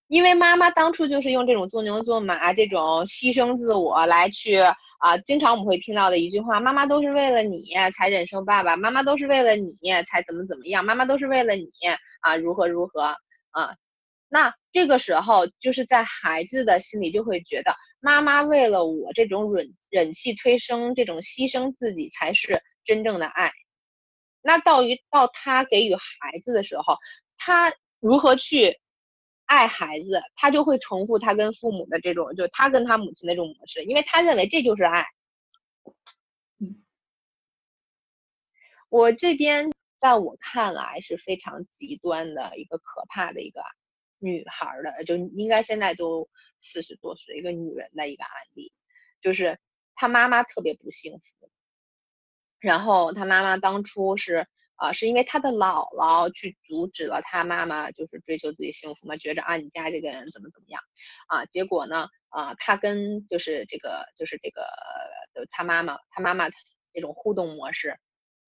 [0.08, 4.60] 因为妈妈当初就是用这种做牛做马，这种牺牲自我来去。
[5.00, 7.64] 啊，经常我们会听到的一句话：“妈妈都是为了你
[7.96, 9.76] 才忍受爸爸，妈妈都是为了你
[10.08, 11.70] 才怎么怎么样，妈妈都是为了你
[12.22, 13.02] 啊，如何如何
[13.52, 13.76] 啊。”
[14.30, 23.52] 那这个时候，就是在孩子的心里就会觉得，妈妈为了我这种忍忍气吞声，这种牺牲自己才是真正的爱。
[24.42, 26.98] 那到于到他给予孩子的时候，
[27.38, 28.80] 他如何去？
[29.46, 35.06] 爱孩子，他就会重复他跟父母的这种，就他跟他母亲那种模式，因为他认为这就是爱。
[38.90, 43.62] 我这边在我看来是非常极端的一个可怕的一个
[44.20, 46.30] 女孩的，就应该现在都
[46.60, 48.72] 四十多岁一个女人的一个案例，
[49.22, 49.60] 就是
[49.96, 51.50] 她妈妈特别不幸福，
[52.60, 54.48] 然后她妈妈当初是。
[54.78, 60.82] 啊，是因为他的姥姥去阻止了他妈妈，就是追求自己幸福嘛，觉着啊你家这个人怎么怎么样，
[61.28, 64.66] 啊，结果呢，啊，他跟就是这个就是这个
[65.50, 66.50] 他妈妈，他妈妈
[66.94, 67.98] 这种互动模式，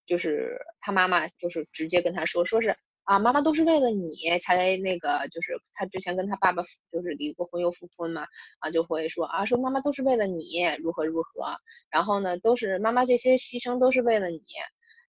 [0.04, 6.62] 就是他妈妈就是直接跟他说，说是啊，妈妈都是为了你才那个，就是他之前跟他爸爸
[6.92, 8.26] 就是离过婚又复婚嘛，
[8.58, 10.44] 啊，就会说啊，说妈妈都是为了你
[10.82, 11.56] 如何如何，
[11.88, 14.42] 然后呢，都是妈妈这些牺牲都是为了你，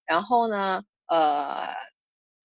[0.06, 0.86] 然后呢。
[1.10, 1.74] 呃，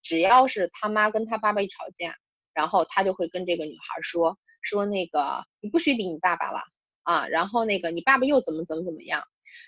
[0.02, 2.16] 只要是他妈跟他爸爸一吵架，
[2.54, 6.62] 然后他就会跟这个女孩说说那个你不许理你爸爸了
[7.02, 9.22] 啊，然后那个你爸爸又怎么怎么怎么样，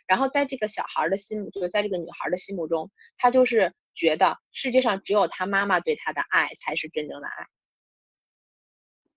[0.06, 7.46] 然后在这个小孩的心，就是在这个女孩的心目中，他就是觉得世界上只有他妈妈对他的爱才是真正的爱，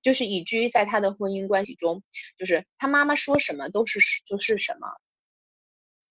[0.01, 2.03] 就是以至于在他的婚姻关系中，
[2.37, 4.89] 就是他妈妈说什么都是就是什么，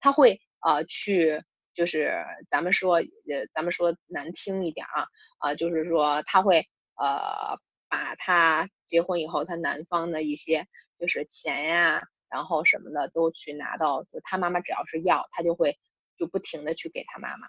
[0.00, 1.44] 他会呃去。
[1.78, 5.06] 就是咱们说，呃，咱们说难听一点啊，
[5.38, 6.66] 啊，就是说他会
[6.96, 7.56] 呃
[7.88, 10.66] 把他结婚以后他男方的一些
[10.98, 15.78] 就是钱呀，然后什么的都去拿到，就他妈妈只要是要，他就会
[16.18, 17.46] 就不停的去给他妈妈。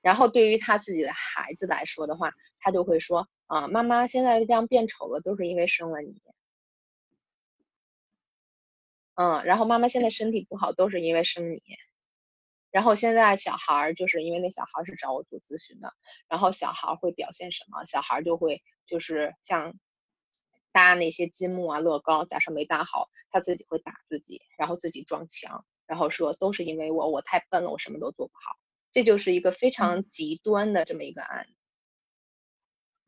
[0.00, 6.22] 然后对于他自己的孩子来说的话，他就会说啊，妈妈现在这样变丑了，都是因为生了你。
[9.16, 11.60] 嗯，然后妈妈现在身体不好，都是因为生你。
[12.70, 15.92] 然后现在小孩儿就是因为那小孩儿是找我做咨询的，
[16.28, 17.84] 然后小孩儿会表现什么？
[17.86, 19.74] 小孩儿就会就是像
[20.72, 28.56] 搭那些积木啊、乐高，假设没搭好，他自己会打自己，然后自己撞墙，然后说都是因为我，我太笨了，我什么都做不好。
[28.92, 31.46] 这就是一个非常极端的这么一个案。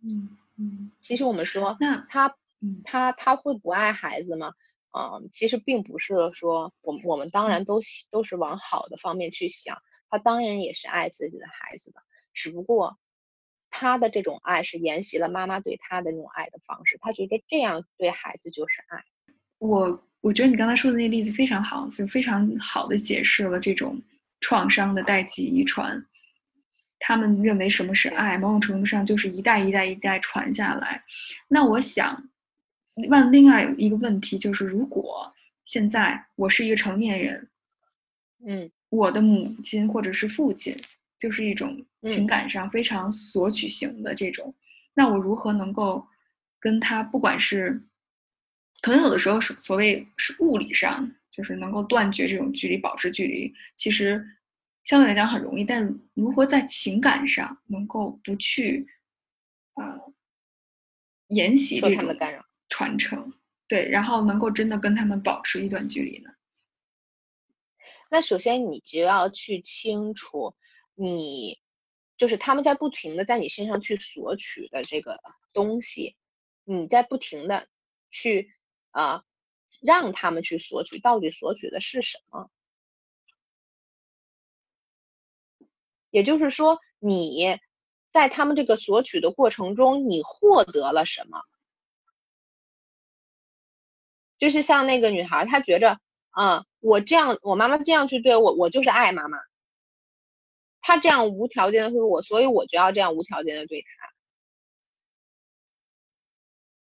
[0.03, 4.53] 嗯嗯，其实我们说，那他嗯他他会不爱孩子吗？
[4.91, 7.81] 嗯，其实并不是说我们我们当然都
[8.11, 12.01] 都是往好的方面去想，他当然也是爱自己的孩子的，
[12.33, 12.99] 只不过
[13.69, 19.05] 他的这种爱是沿袭了妈妈对他的那种爱的方式，他觉得这样对孩子就是爱。
[19.59, 24.03] 我我觉得你刚才说的那个例子非常好，就非常好的解释了这种
[24.41, 26.03] 创伤的代际遗传。
[26.99, 31.05] 他们认为什么是爱，某种程度上就是一代一代一代传下来。
[31.47, 32.29] 那我想。
[33.09, 35.33] 问另外一个问题就是，如果
[35.65, 37.49] 现在我是一个成年人，
[38.47, 40.77] 嗯，我的母亲或者是父亲
[41.19, 44.55] 就是一种情感上非常索取型的这种，
[44.95, 46.07] 那我如何能够
[46.59, 47.83] 跟他，不管是
[48.81, 54.27] 可能有的时候是所谓是物理上就是能够断绝这种距离，保持距离，其实
[54.85, 58.89] 相对来讲很容易，但是如何在情感上能够不去
[59.75, 60.01] 啊
[61.29, 62.45] 沿袭这种干扰？
[62.79, 63.35] 传承
[63.67, 66.31] 对，然后能够真的跟他们保持一段距离呢？
[68.09, 70.55] 那首先你就要去清楚，
[70.95, 71.59] 你
[72.17, 75.19] 就是他们在不停的在你身上去索取的这个
[75.53, 76.15] 东西，
[76.63, 77.67] 你在不停的
[78.13, 78.55] 去
[78.93, 79.25] 啊
[79.81, 82.49] 让他们去索取，到底索取的是什么？
[86.11, 87.59] 也就是说，你
[88.13, 91.43] 在他们这个索取的过程中，你获得了什么？
[94.39, 95.99] 就是像那个女孩，她觉着，
[96.31, 99.39] 啊，我这样，我妈妈这样去对我，我就是爱妈妈。
[100.81, 103.89] 她这样无条件的对我，所以我就要这样无条件的对她，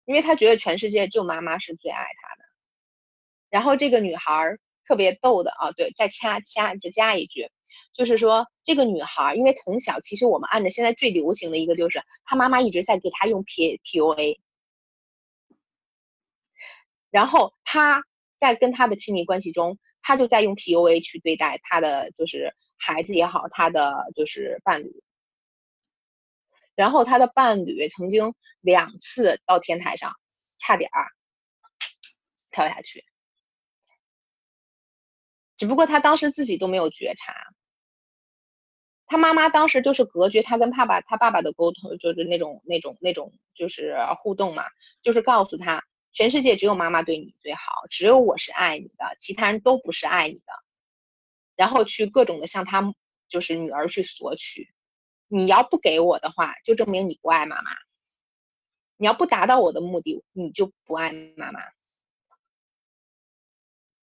[0.06, 2.44] 因为她觉得全世界就妈妈是最爱她的。
[3.50, 7.50] 然后这个女孩特别逗的啊，对，再加加再加一句，
[7.94, 14.42] 就是说这个女孩，因为从小其实我们按照现在最流行的一个就是，她妈妈一直在给她用 P P U A。
[17.14, 18.04] 然后他
[18.40, 25.04] 在跟他的亲密关系中，他就在用 PUA 去对待他的就是孩子也好，他的就是伴侣。
[26.74, 30.12] 然后他的伴侣曾经两次到天台上，
[30.60, 31.06] 差点儿
[32.50, 33.06] 跳下去，
[35.56, 37.36] 只不过他当时自己都没有觉察。
[39.06, 44.64] 他妈妈当时就是隔绝他跟爸爸他爸爸的沟通，就是那种那种那种就是互动嘛，
[45.04, 45.84] 就是告诉他。
[46.14, 50.46] 全世界只有妈妈对你最好，只有我是爱你的，其他人都不是爱你的。
[51.56, 52.94] 然后去各种的向他
[53.30, 54.72] 就是女儿去索取，
[55.28, 57.72] 你要不给我的话，就证明你不爱妈妈。
[58.98, 61.60] 你要不达到我的目的，你就不爱妈妈。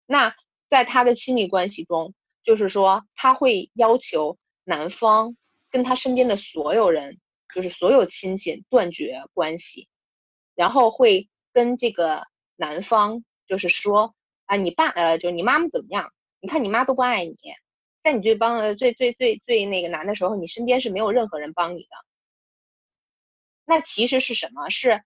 [0.06, 0.34] 那
[0.70, 5.36] 在他的亲密关系中，就是说他会要求男方
[5.70, 7.20] 跟他身边的所有人，
[7.54, 9.90] 就是所有亲戚断绝关系，
[10.56, 11.28] 然后会。
[11.60, 16.14] 跟这个男方就是说啊，你爸呃，就你妈妈怎么样？
[16.40, 17.36] 你看你妈都不爱你，
[18.02, 21.90] 在你最帮呃最最最最那个难的时候，你身边是没有任何人帮你的。
[23.66, 24.70] 那其实是什么？
[24.70, 25.04] 是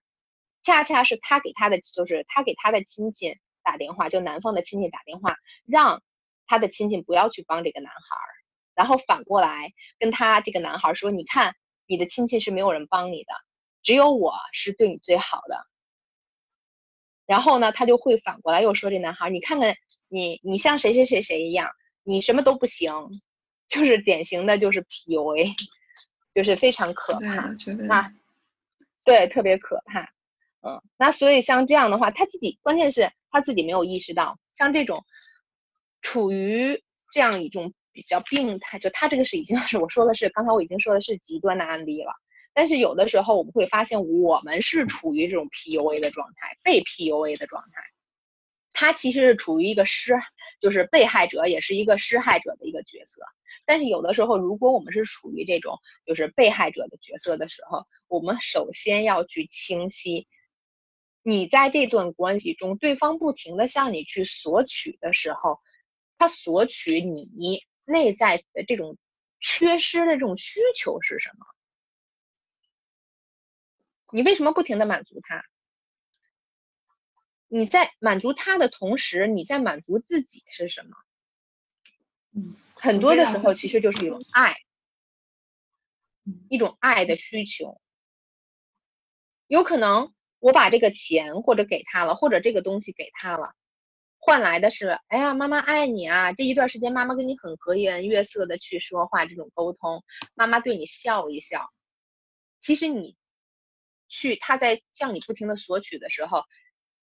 [0.62, 5.34] 恰恰是他给他的，就是他给他的亲戚打电话，就男方的亲戚打电话，
[5.66, 6.04] 让
[6.46, 8.30] 他的亲戚不要去帮这个男孩儿，
[8.76, 13.32] 然后反过来跟他这个男孩说，你看你的亲戚是没有人帮你的，
[13.82, 15.66] 只有我是对你最好的。
[17.26, 19.76] 然后呢，他就会反过来又说这男孩，你看看
[20.08, 21.70] 你，你像谁谁谁谁一样，
[22.02, 22.92] 你什么都不行，
[23.68, 25.54] 就是典型的就是 PUA，
[26.34, 27.52] 就是非常可怕。
[27.86, 28.12] 那
[29.04, 30.10] 对，特别可怕。
[30.66, 35.04] 嗯，那所以像这样的话，他自己关键是他自己没有意识到，像这种
[36.02, 42.12] 处于这样一种比较病态，就他这个是已经是 我说的是刚才我已经说的是极端的案例了。
[42.54, 47.82] 但是有的时候我们会发现，我们是处于这种 PUA 的状态，被 PUA 的状态。
[48.76, 50.14] 他其实是处于一个施，
[50.60, 53.22] 就是被害者，也是一个施害者的一个角色。
[53.66, 60.26] 但是有的时候，如果我们是处于这种就是被害者的角色的时候，我们首先要去清晰，
[61.22, 65.60] 你在这段关系中，对方不停的向你去索取的时候，
[66.18, 68.98] 他索取你内在的这种
[69.40, 71.46] 缺失的这种需求是什么？
[74.14, 75.44] 你为什么不停的满足他？
[77.48, 80.96] 你在满足他的同时，你在满足自己是什么？
[82.30, 84.54] 嗯，很多的时候其实就是一种爱，
[86.48, 87.80] 一种爱的需求。
[89.48, 93.52] 有可能我把这个钱或者给他了，或者这个东西给他了，
[94.20, 96.32] 换来的是，哎呀，妈妈爱你啊！
[96.32, 100.04] 这一段时间妈妈跟你很和颜悦色的去说话，这种沟通，
[100.34, 101.68] 妈妈对你笑一笑。
[102.60, 103.16] 其实你
[104.14, 106.44] 去他在向你不停的索取的时候。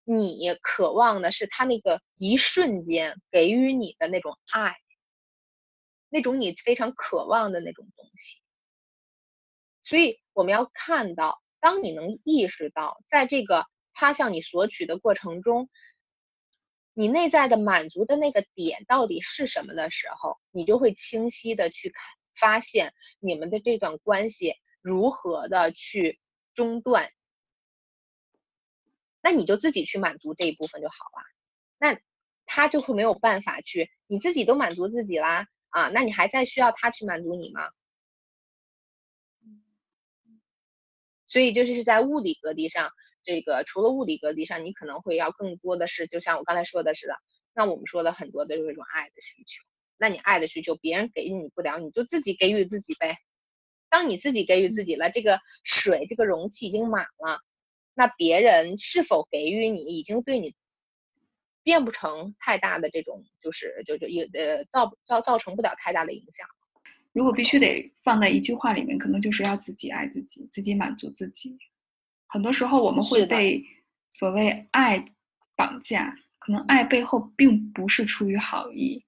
[0.04, 4.76] 你渴望的是他那个一瞬间给予你的那种爱，
[6.10, 8.42] 那种你非常渴望的那种东西。
[9.84, 15.70] 所以我们要看到，当你能意识到，在这个他向你索取的过程中，
[16.94, 22.04] 你内在的满足的那个点到底是什么的时候，你就会清晰的去看，
[22.34, 26.20] 发现你们的这段关系如何的去
[26.54, 27.12] 中断。
[29.22, 31.24] 那你就自己去满足这一部分就好了，
[31.78, 32.00] 那
[32.48, 37.70] 他就会没有办法去，你自己都满足自己啦啊，那你还在需要他去满足你吗？
[41.28, 42.92] 所以就是在物理隔离上，
[43.24, 47.16] 这个除了物理隔离上，你可能会要更多的是，就像我刚才说的似的，
[47.54, 49.64] 那我们说的很多的就是一种爱的需求，
[49.98, 53.18] 那你爱的需求别人给你不了，你就自己给予自己呗。
[53.92, 57.42] 当你自己给予自己了，这个水这个容器已经满了。
[57.94, 60.56] 那别人是否给予你，已经对你
[61.62, 66.48] 变不成太大的这种，就是就就也呃造造造成不了太大的影响。
[67.12, 71.58] 如果必须得放在一句话里面，可能就是要自己爱自己，自己满足自己。
[72.28, 73.62] 很多时候我们会被
[74.10, 75.06] 所谓爱
[75.58, 79.04] 绑架，可能爱背后并不是出于好意，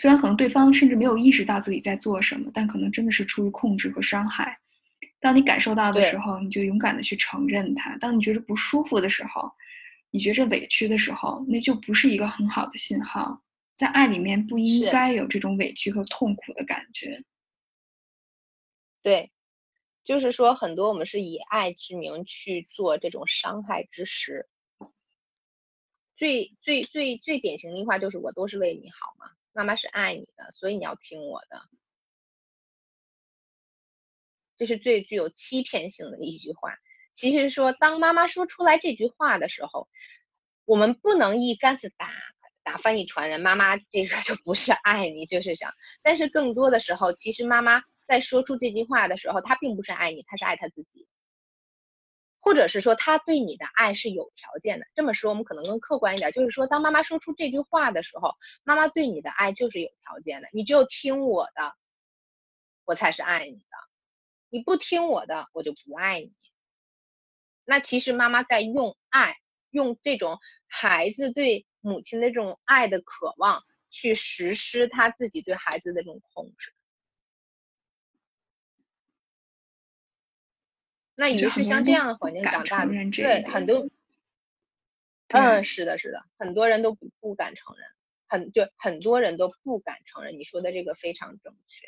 [0.00, 4.58] 虽然可能对方甚至没有意识到自己在做什么，但可能真的是出于控制和伤害。
[5.20, 9.52] 当你感受到的时候，你就勇敢的去承认它；当你觉得不舒服的时候，
[10.10, 13.42] 你觉着委屈的时候，那就不是一个很好的信号。
[13.74, 17.22] 在爱里面不应该有这种委屈和痛苦的感觉。
[19.02, 19.30] 对，
[20.02, 24.48] 就是说很多我们是以爱之名去做这种伤害之时。
[26.16, 31.60] 最最最最典型的一句话就是“我都是为你好嘛”，妈妈是爱你的，所以你要听我的。
[34.56, 36.78] 这是最具有欺骗性的一句话。
[37.12, 39.86] 其实说，当妈妈说出来这句话的时候，
[40.64, 42.10] 我们不能一竿子打
[42.62, 43.42] 打翻一船人。
[43.42, 45.74] 妈妈这个就不是爱你，就是想。
[46.00, 51.06] 但是更多的时候，其实妈妈在说出这句话的时候，她并不是爱你，她是爱她自己，
[52.40, 54.86] 或者是说他对你的爱是有条件的。
[54.94, 58.34] 这么说，我们可能更客观一点，就是说，当妈妈说出这句话的时候，
[58.64, 60.48] 妈妈对你的爱就是有条件的。
[60.52, 61.74] 你只有听我的，
[62.84, 63.64] 我才是爱你的。
[64.48, 66.32] 你不听我的，我就不爱你。
[67.64, 69.36] 那其实妈妈在用爱，
[69.70, 76.72] 用这种孩子对母亲的这种爱的渴望，去实施他自己对孩子的这种控制。
[81.20, 83.86] 那于是像这样的环境长大的，对很多，
[85.28, 87.86] 嗯，是的，是的，很多人都不不敢承认，
[88.26, 90.38] 很就很多人都不敢承认。
[90.38, 91.86] 你说的这个非常正确。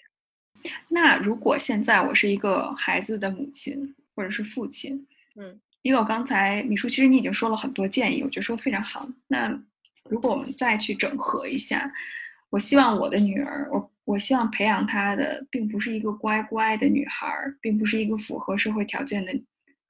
[0.88, 9.08] 那如果现在我是一个孩子的母亲或者是父亲，嗯，因为我刚才米叔其实你已经说了很多建议，我觉得说的非常好。
[9.28, 9.58] 那
[10.10, 11.90] 如果我们再去整合一下，
[12.50, 17.26] 我希望我的女儿，我我希望培养她的并不是一个乖乖的女孩，
[17.60, 19.32] 并不是一个符合社会条件的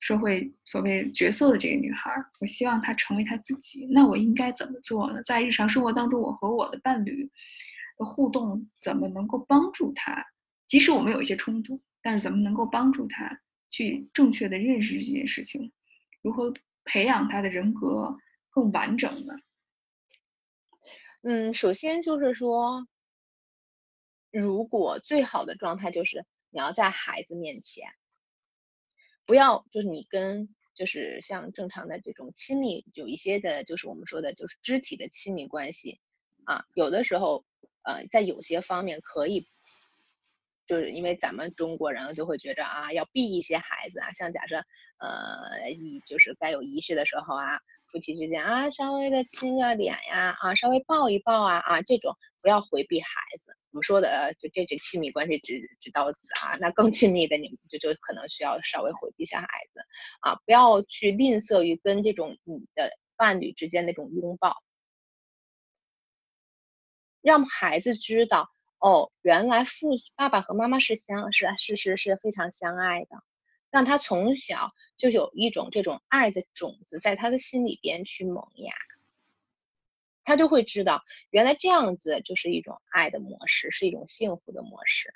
[0.00, 2.10] 社会所谓角色的这个女孩，
[2.40, 3.86] 我希望她成为她自己。
[3.90, 5.22] 那我应该怎么做呢？
[5.22, 7.30] 在日常生活当中，我和我的伴侣
[7.98, 10.24] 的互动怎么能够帮助她？
[10.66, 13.38] 即使我们有一些冲突，但是怎么能够帮助他
[13.68, 15.70] 去正确的认识这件事情？
[16.22, 16.52] 如何
[16.84, 18.16] 培养他的人格
[18.48, 19.34] 更完整呢？
[21.22, 22.86] 嗯，首先就是说，
[24.32, 27.88] 如果最好的状态就是你要在孩子面前，
[29.26, 36.00] 不要就是你跟就是像正常的这种亲密有一些的，就是我们说的就是肢体的亲密关系
[36.44, 37.44] 啊，有的时候
[37.82, 39.46] 呃在有些方面可以。
[40.64, 44.64] 就是因为咱们中国人就会觉着啊，要避一些孩子啊，像假设
[44.96, 53.10] 呃，仪就是该有仪式的时候啊，夫妻之间啊，稍微的亲个脸呀，啊，稍微抱一抱啊，啊，这种不要回避孩
[53.44, 53.56] 子。
[53.72, 59.80] 我们说的就这这亲密关系只只到此啊，那更亲密的你们就就可能需要稍微回避一下孩子。
[60.20, 64.62] 啊，不要去吝啬于跟这种你的伴侣之间那种拥抱。
[67.22, 73.22] 让孩子知道，哦，原来父爸爸和妈妈是相是是是是非常相爱的，
[73.70, 78.74] 让他从小就有一种这种爱的种子在他的心里边去萌芽，
[80.24, 85.12] 他就会知道，原来这样子就是一种爱的模式，是一种幸福的模式。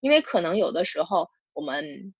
[0.00, 2.12] 因为可能有的时候我们，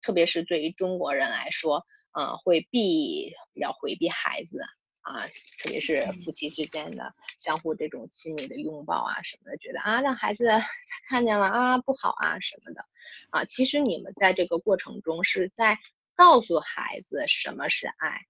[0.00, 4.60] 特别是对于中国人来说，呃，会避比较回避孩子
[5.00, 5.26] 啊，
[5.58, 10.48] 特别是夫妻之间的相互这种亲密的拥抱啊什么的，觉得啊让孩子
[11.08, 12.84] 看见了啊不好啊什么的
[13.30, 15.78] 啊，其实你们在这个过程中是在
[16.14, 18.26] 告诉孩子什么是爱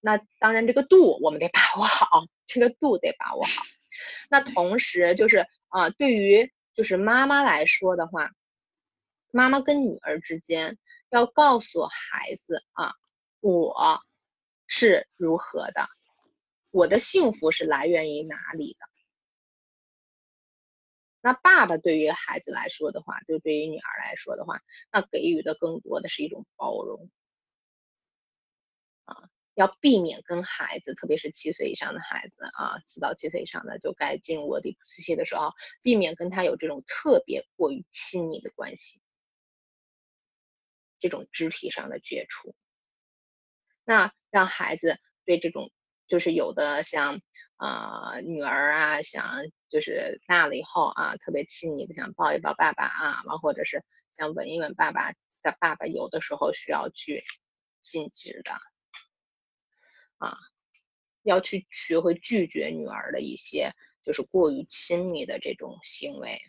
[0.00, 3.62] 那当然这个度我们得把握好，这个度得把握好。
[4.28, 8.32] 那同时就是啊，对于就是妈妈来说的话，
[9.30, 10.78] 妈妈跟女儿之间
[11.10, 12.92] 要告诉孩子啊，
[13.40, 14.02] 我
[14.66, 15.86] 是如何的，
[16.70, 18.86] 我的幸福是来源于哪里的。
[21.20, 24.60] 那爸爸对于孩子来说的话，就对于女儿来说的话，
[24.92, 27.08] 那给予的更多的是一种包容。
[29.54, 39.00] 要避免跟孩子，特别是七岁以上的孩子啊，四到七岁以上的就该进入俄狄浦斯期的时候，避免跟他有这种特别过于亲密的关系，
[40.98, 42.54] 这种肢体上的接触。
[43.84, 45.70] 那让孩子对这种，
[46.08, 47.20] 就是有的像
[47.56, 57.22] 啊女儿啊，想就是大了以后啊，特别亲昵的想抱一抱爸爸啊，完或者是想吻一吻爸爸的爸爸，有的时候需要去
[57.82, 58.73] 禁止的。
[60.18, 60.36] 啊，
[61.22, 63.72] 要去学会拒绝女儿的一些
[64.04, 66.40] 就是过于亲密的这种行为，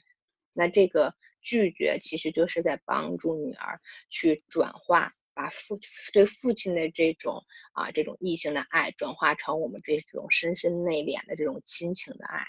[0.54, 5.80] 那这个拒绝其实就是在帮助女儿去转化，把父
[6.14, 12.46] 对父亲的这种啊这种异性的爱转化成我们这种深深内敛的这种亲情的爱。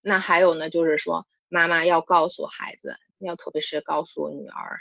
[0.00, 4.78] 那还有呢，就是说妈妈要告诉孩子，要特别是告诉女儿。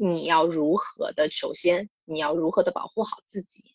[0.00, 1.28] 你要如何的？
[1.28, 3.74] 首先，你要如何的保护好自己？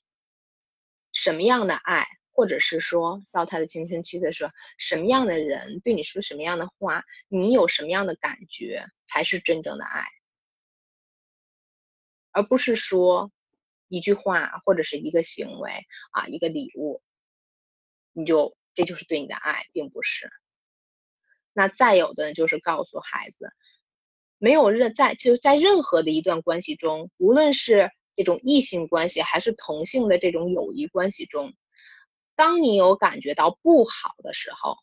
[1.11, 10.05] 什么样的爱，或者是说到他的青春期的时候，什么样的人对你说什么样的话，你有什么样的感觉，才是真正的爱，
[12.31, 13.29] 而不是说
[13.89, 17.03] 一句话或者是一个行为啊，一个礼物，
[18.13, 20.31] 你就这就是对你的爱，并不是。
[21.51, 23.51] 那再有的就是告诉孩子。
[24.43, 31.53] 没有任在就在任何的一段关系中，无论是这种异性关系还是同性的这种友谊关系中，
[32.35, 34.75] 当你有感觉到不好的时候，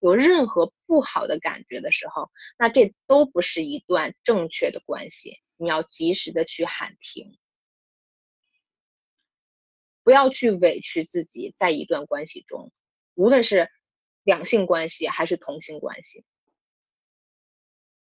[0.00, 5.38] 有任何不好的感觉的时候，那这都不是一段正确的关系。
[5.56, 7.38] 你要及时的去喊停，
[10.02, 12.72] 不要去委屈自己，在一段关系中，
[13.14, 13.70] 无论是
[14.24, 16.24] 两性关系还是同性关系，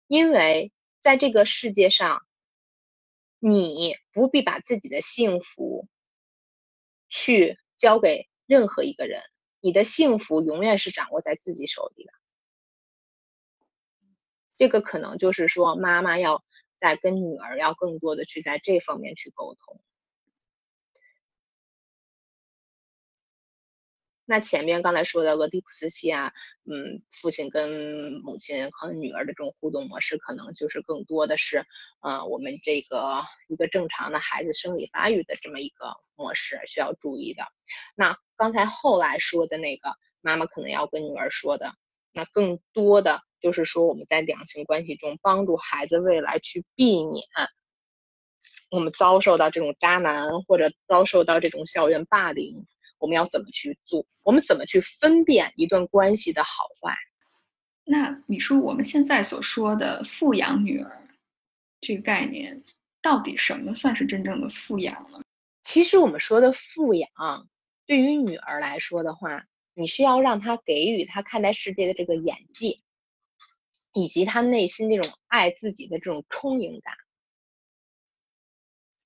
[0.08, 0.72] 因为。
[1.02, 2.26] 在这个世界上，
[3.40, 5.88] 你不必把自己的幸福
[7.08, 9.22] 去交给任何一个人，
[9.62, 12.12] 你的幸福永远是掌握在自己手里的。
[14.58, 16.44] 这个可能就是说，妈妈要
[16.80, 19.80] 在跟女儿要更多的去在这方面去沟通。
[24.30, 26.34] 那前面刚才说的俄狄浦斯期啊，
[26.70, 31.66] 嗯，父亲跟母亲和女儿的这种互动模式，可能就是更多的是，
[32.02, 37.44] 呃，我们这个一个正常的孩子生理发育的这么一个模式需要注意的。
[37.96, 41.74] 那刚才后来说的那个妈妈可能要跟女儿说的，
[42.12, 47.24] 那更多的就是说我们在两性关系中帮助孩子未来去避免
[48.70, 52.68] 我们遭受到这种渣男或者遭受到这种校园霸凌。
[53.00, 54.06] 我们要怎么去做？
[54.24, 56.96] 我们怎么去分辨一段关系的好坏？
[57.84, 61.08] 那你说，我们现在所说的富养女儿
[61.80, 62.64] 这个概念，
[63.02, 65.22] 到底什么算是真正的富养呢？
[65.64, 67.10] 其实我们说的富养，
[67.86, 72.80] 对于女儿来说的话，你是要让她给予她看待世界的这个眼界，
[73.94, 76.96] 以及她内心这种爱自己的这种充盈感，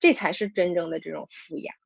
[0.00, 1.76] 这才是真正的这种富养。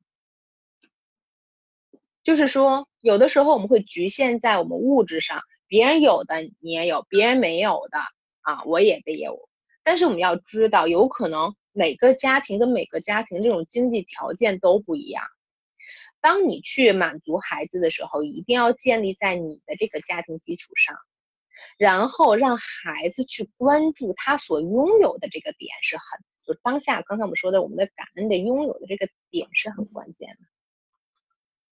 [2.27, 7.99] 就是说，有的时候我们会局限在我们物质上，别人有的你也有，别人没有的
[8.41, 9.47] 啊，我也得有。
[9.81, 15.23] 但是我们要知道，有可能每个家庭跟每个家庭这种经济条件都不一样。
[16.19, 20.97] 当你去满足孩子的时候，一定要建立在你的这个家庭基础上，
[21.77, 26.03] 然后让孩子去关注他所拥有的这个点是很
[26.45, 30.56] 就当下刚才我们说的，我们的感恩的拥有的这个点是很关键的。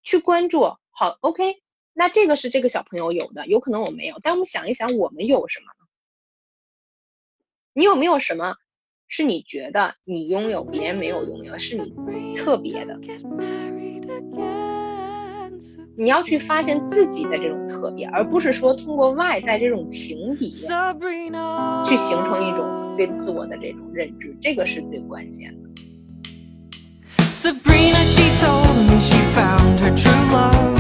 [0.06, 5.86] 去关注，好，OK，那这个是这个小朋友有的，有可能我没有，但我们想一想，我们有什么呢？
[7.74, 8.56] 你有没有什么
[9.08, 12.97] 是你觉得你拥有别人没有拥有，是你特别的？
[15.97, 25.64] 你要去发现自己的这种特别，而不是说通过外在这种评比去形成一种对自我的这种认知，这个是最关键的。
[27.32, 30.76] Sabrina, she told me she found her true love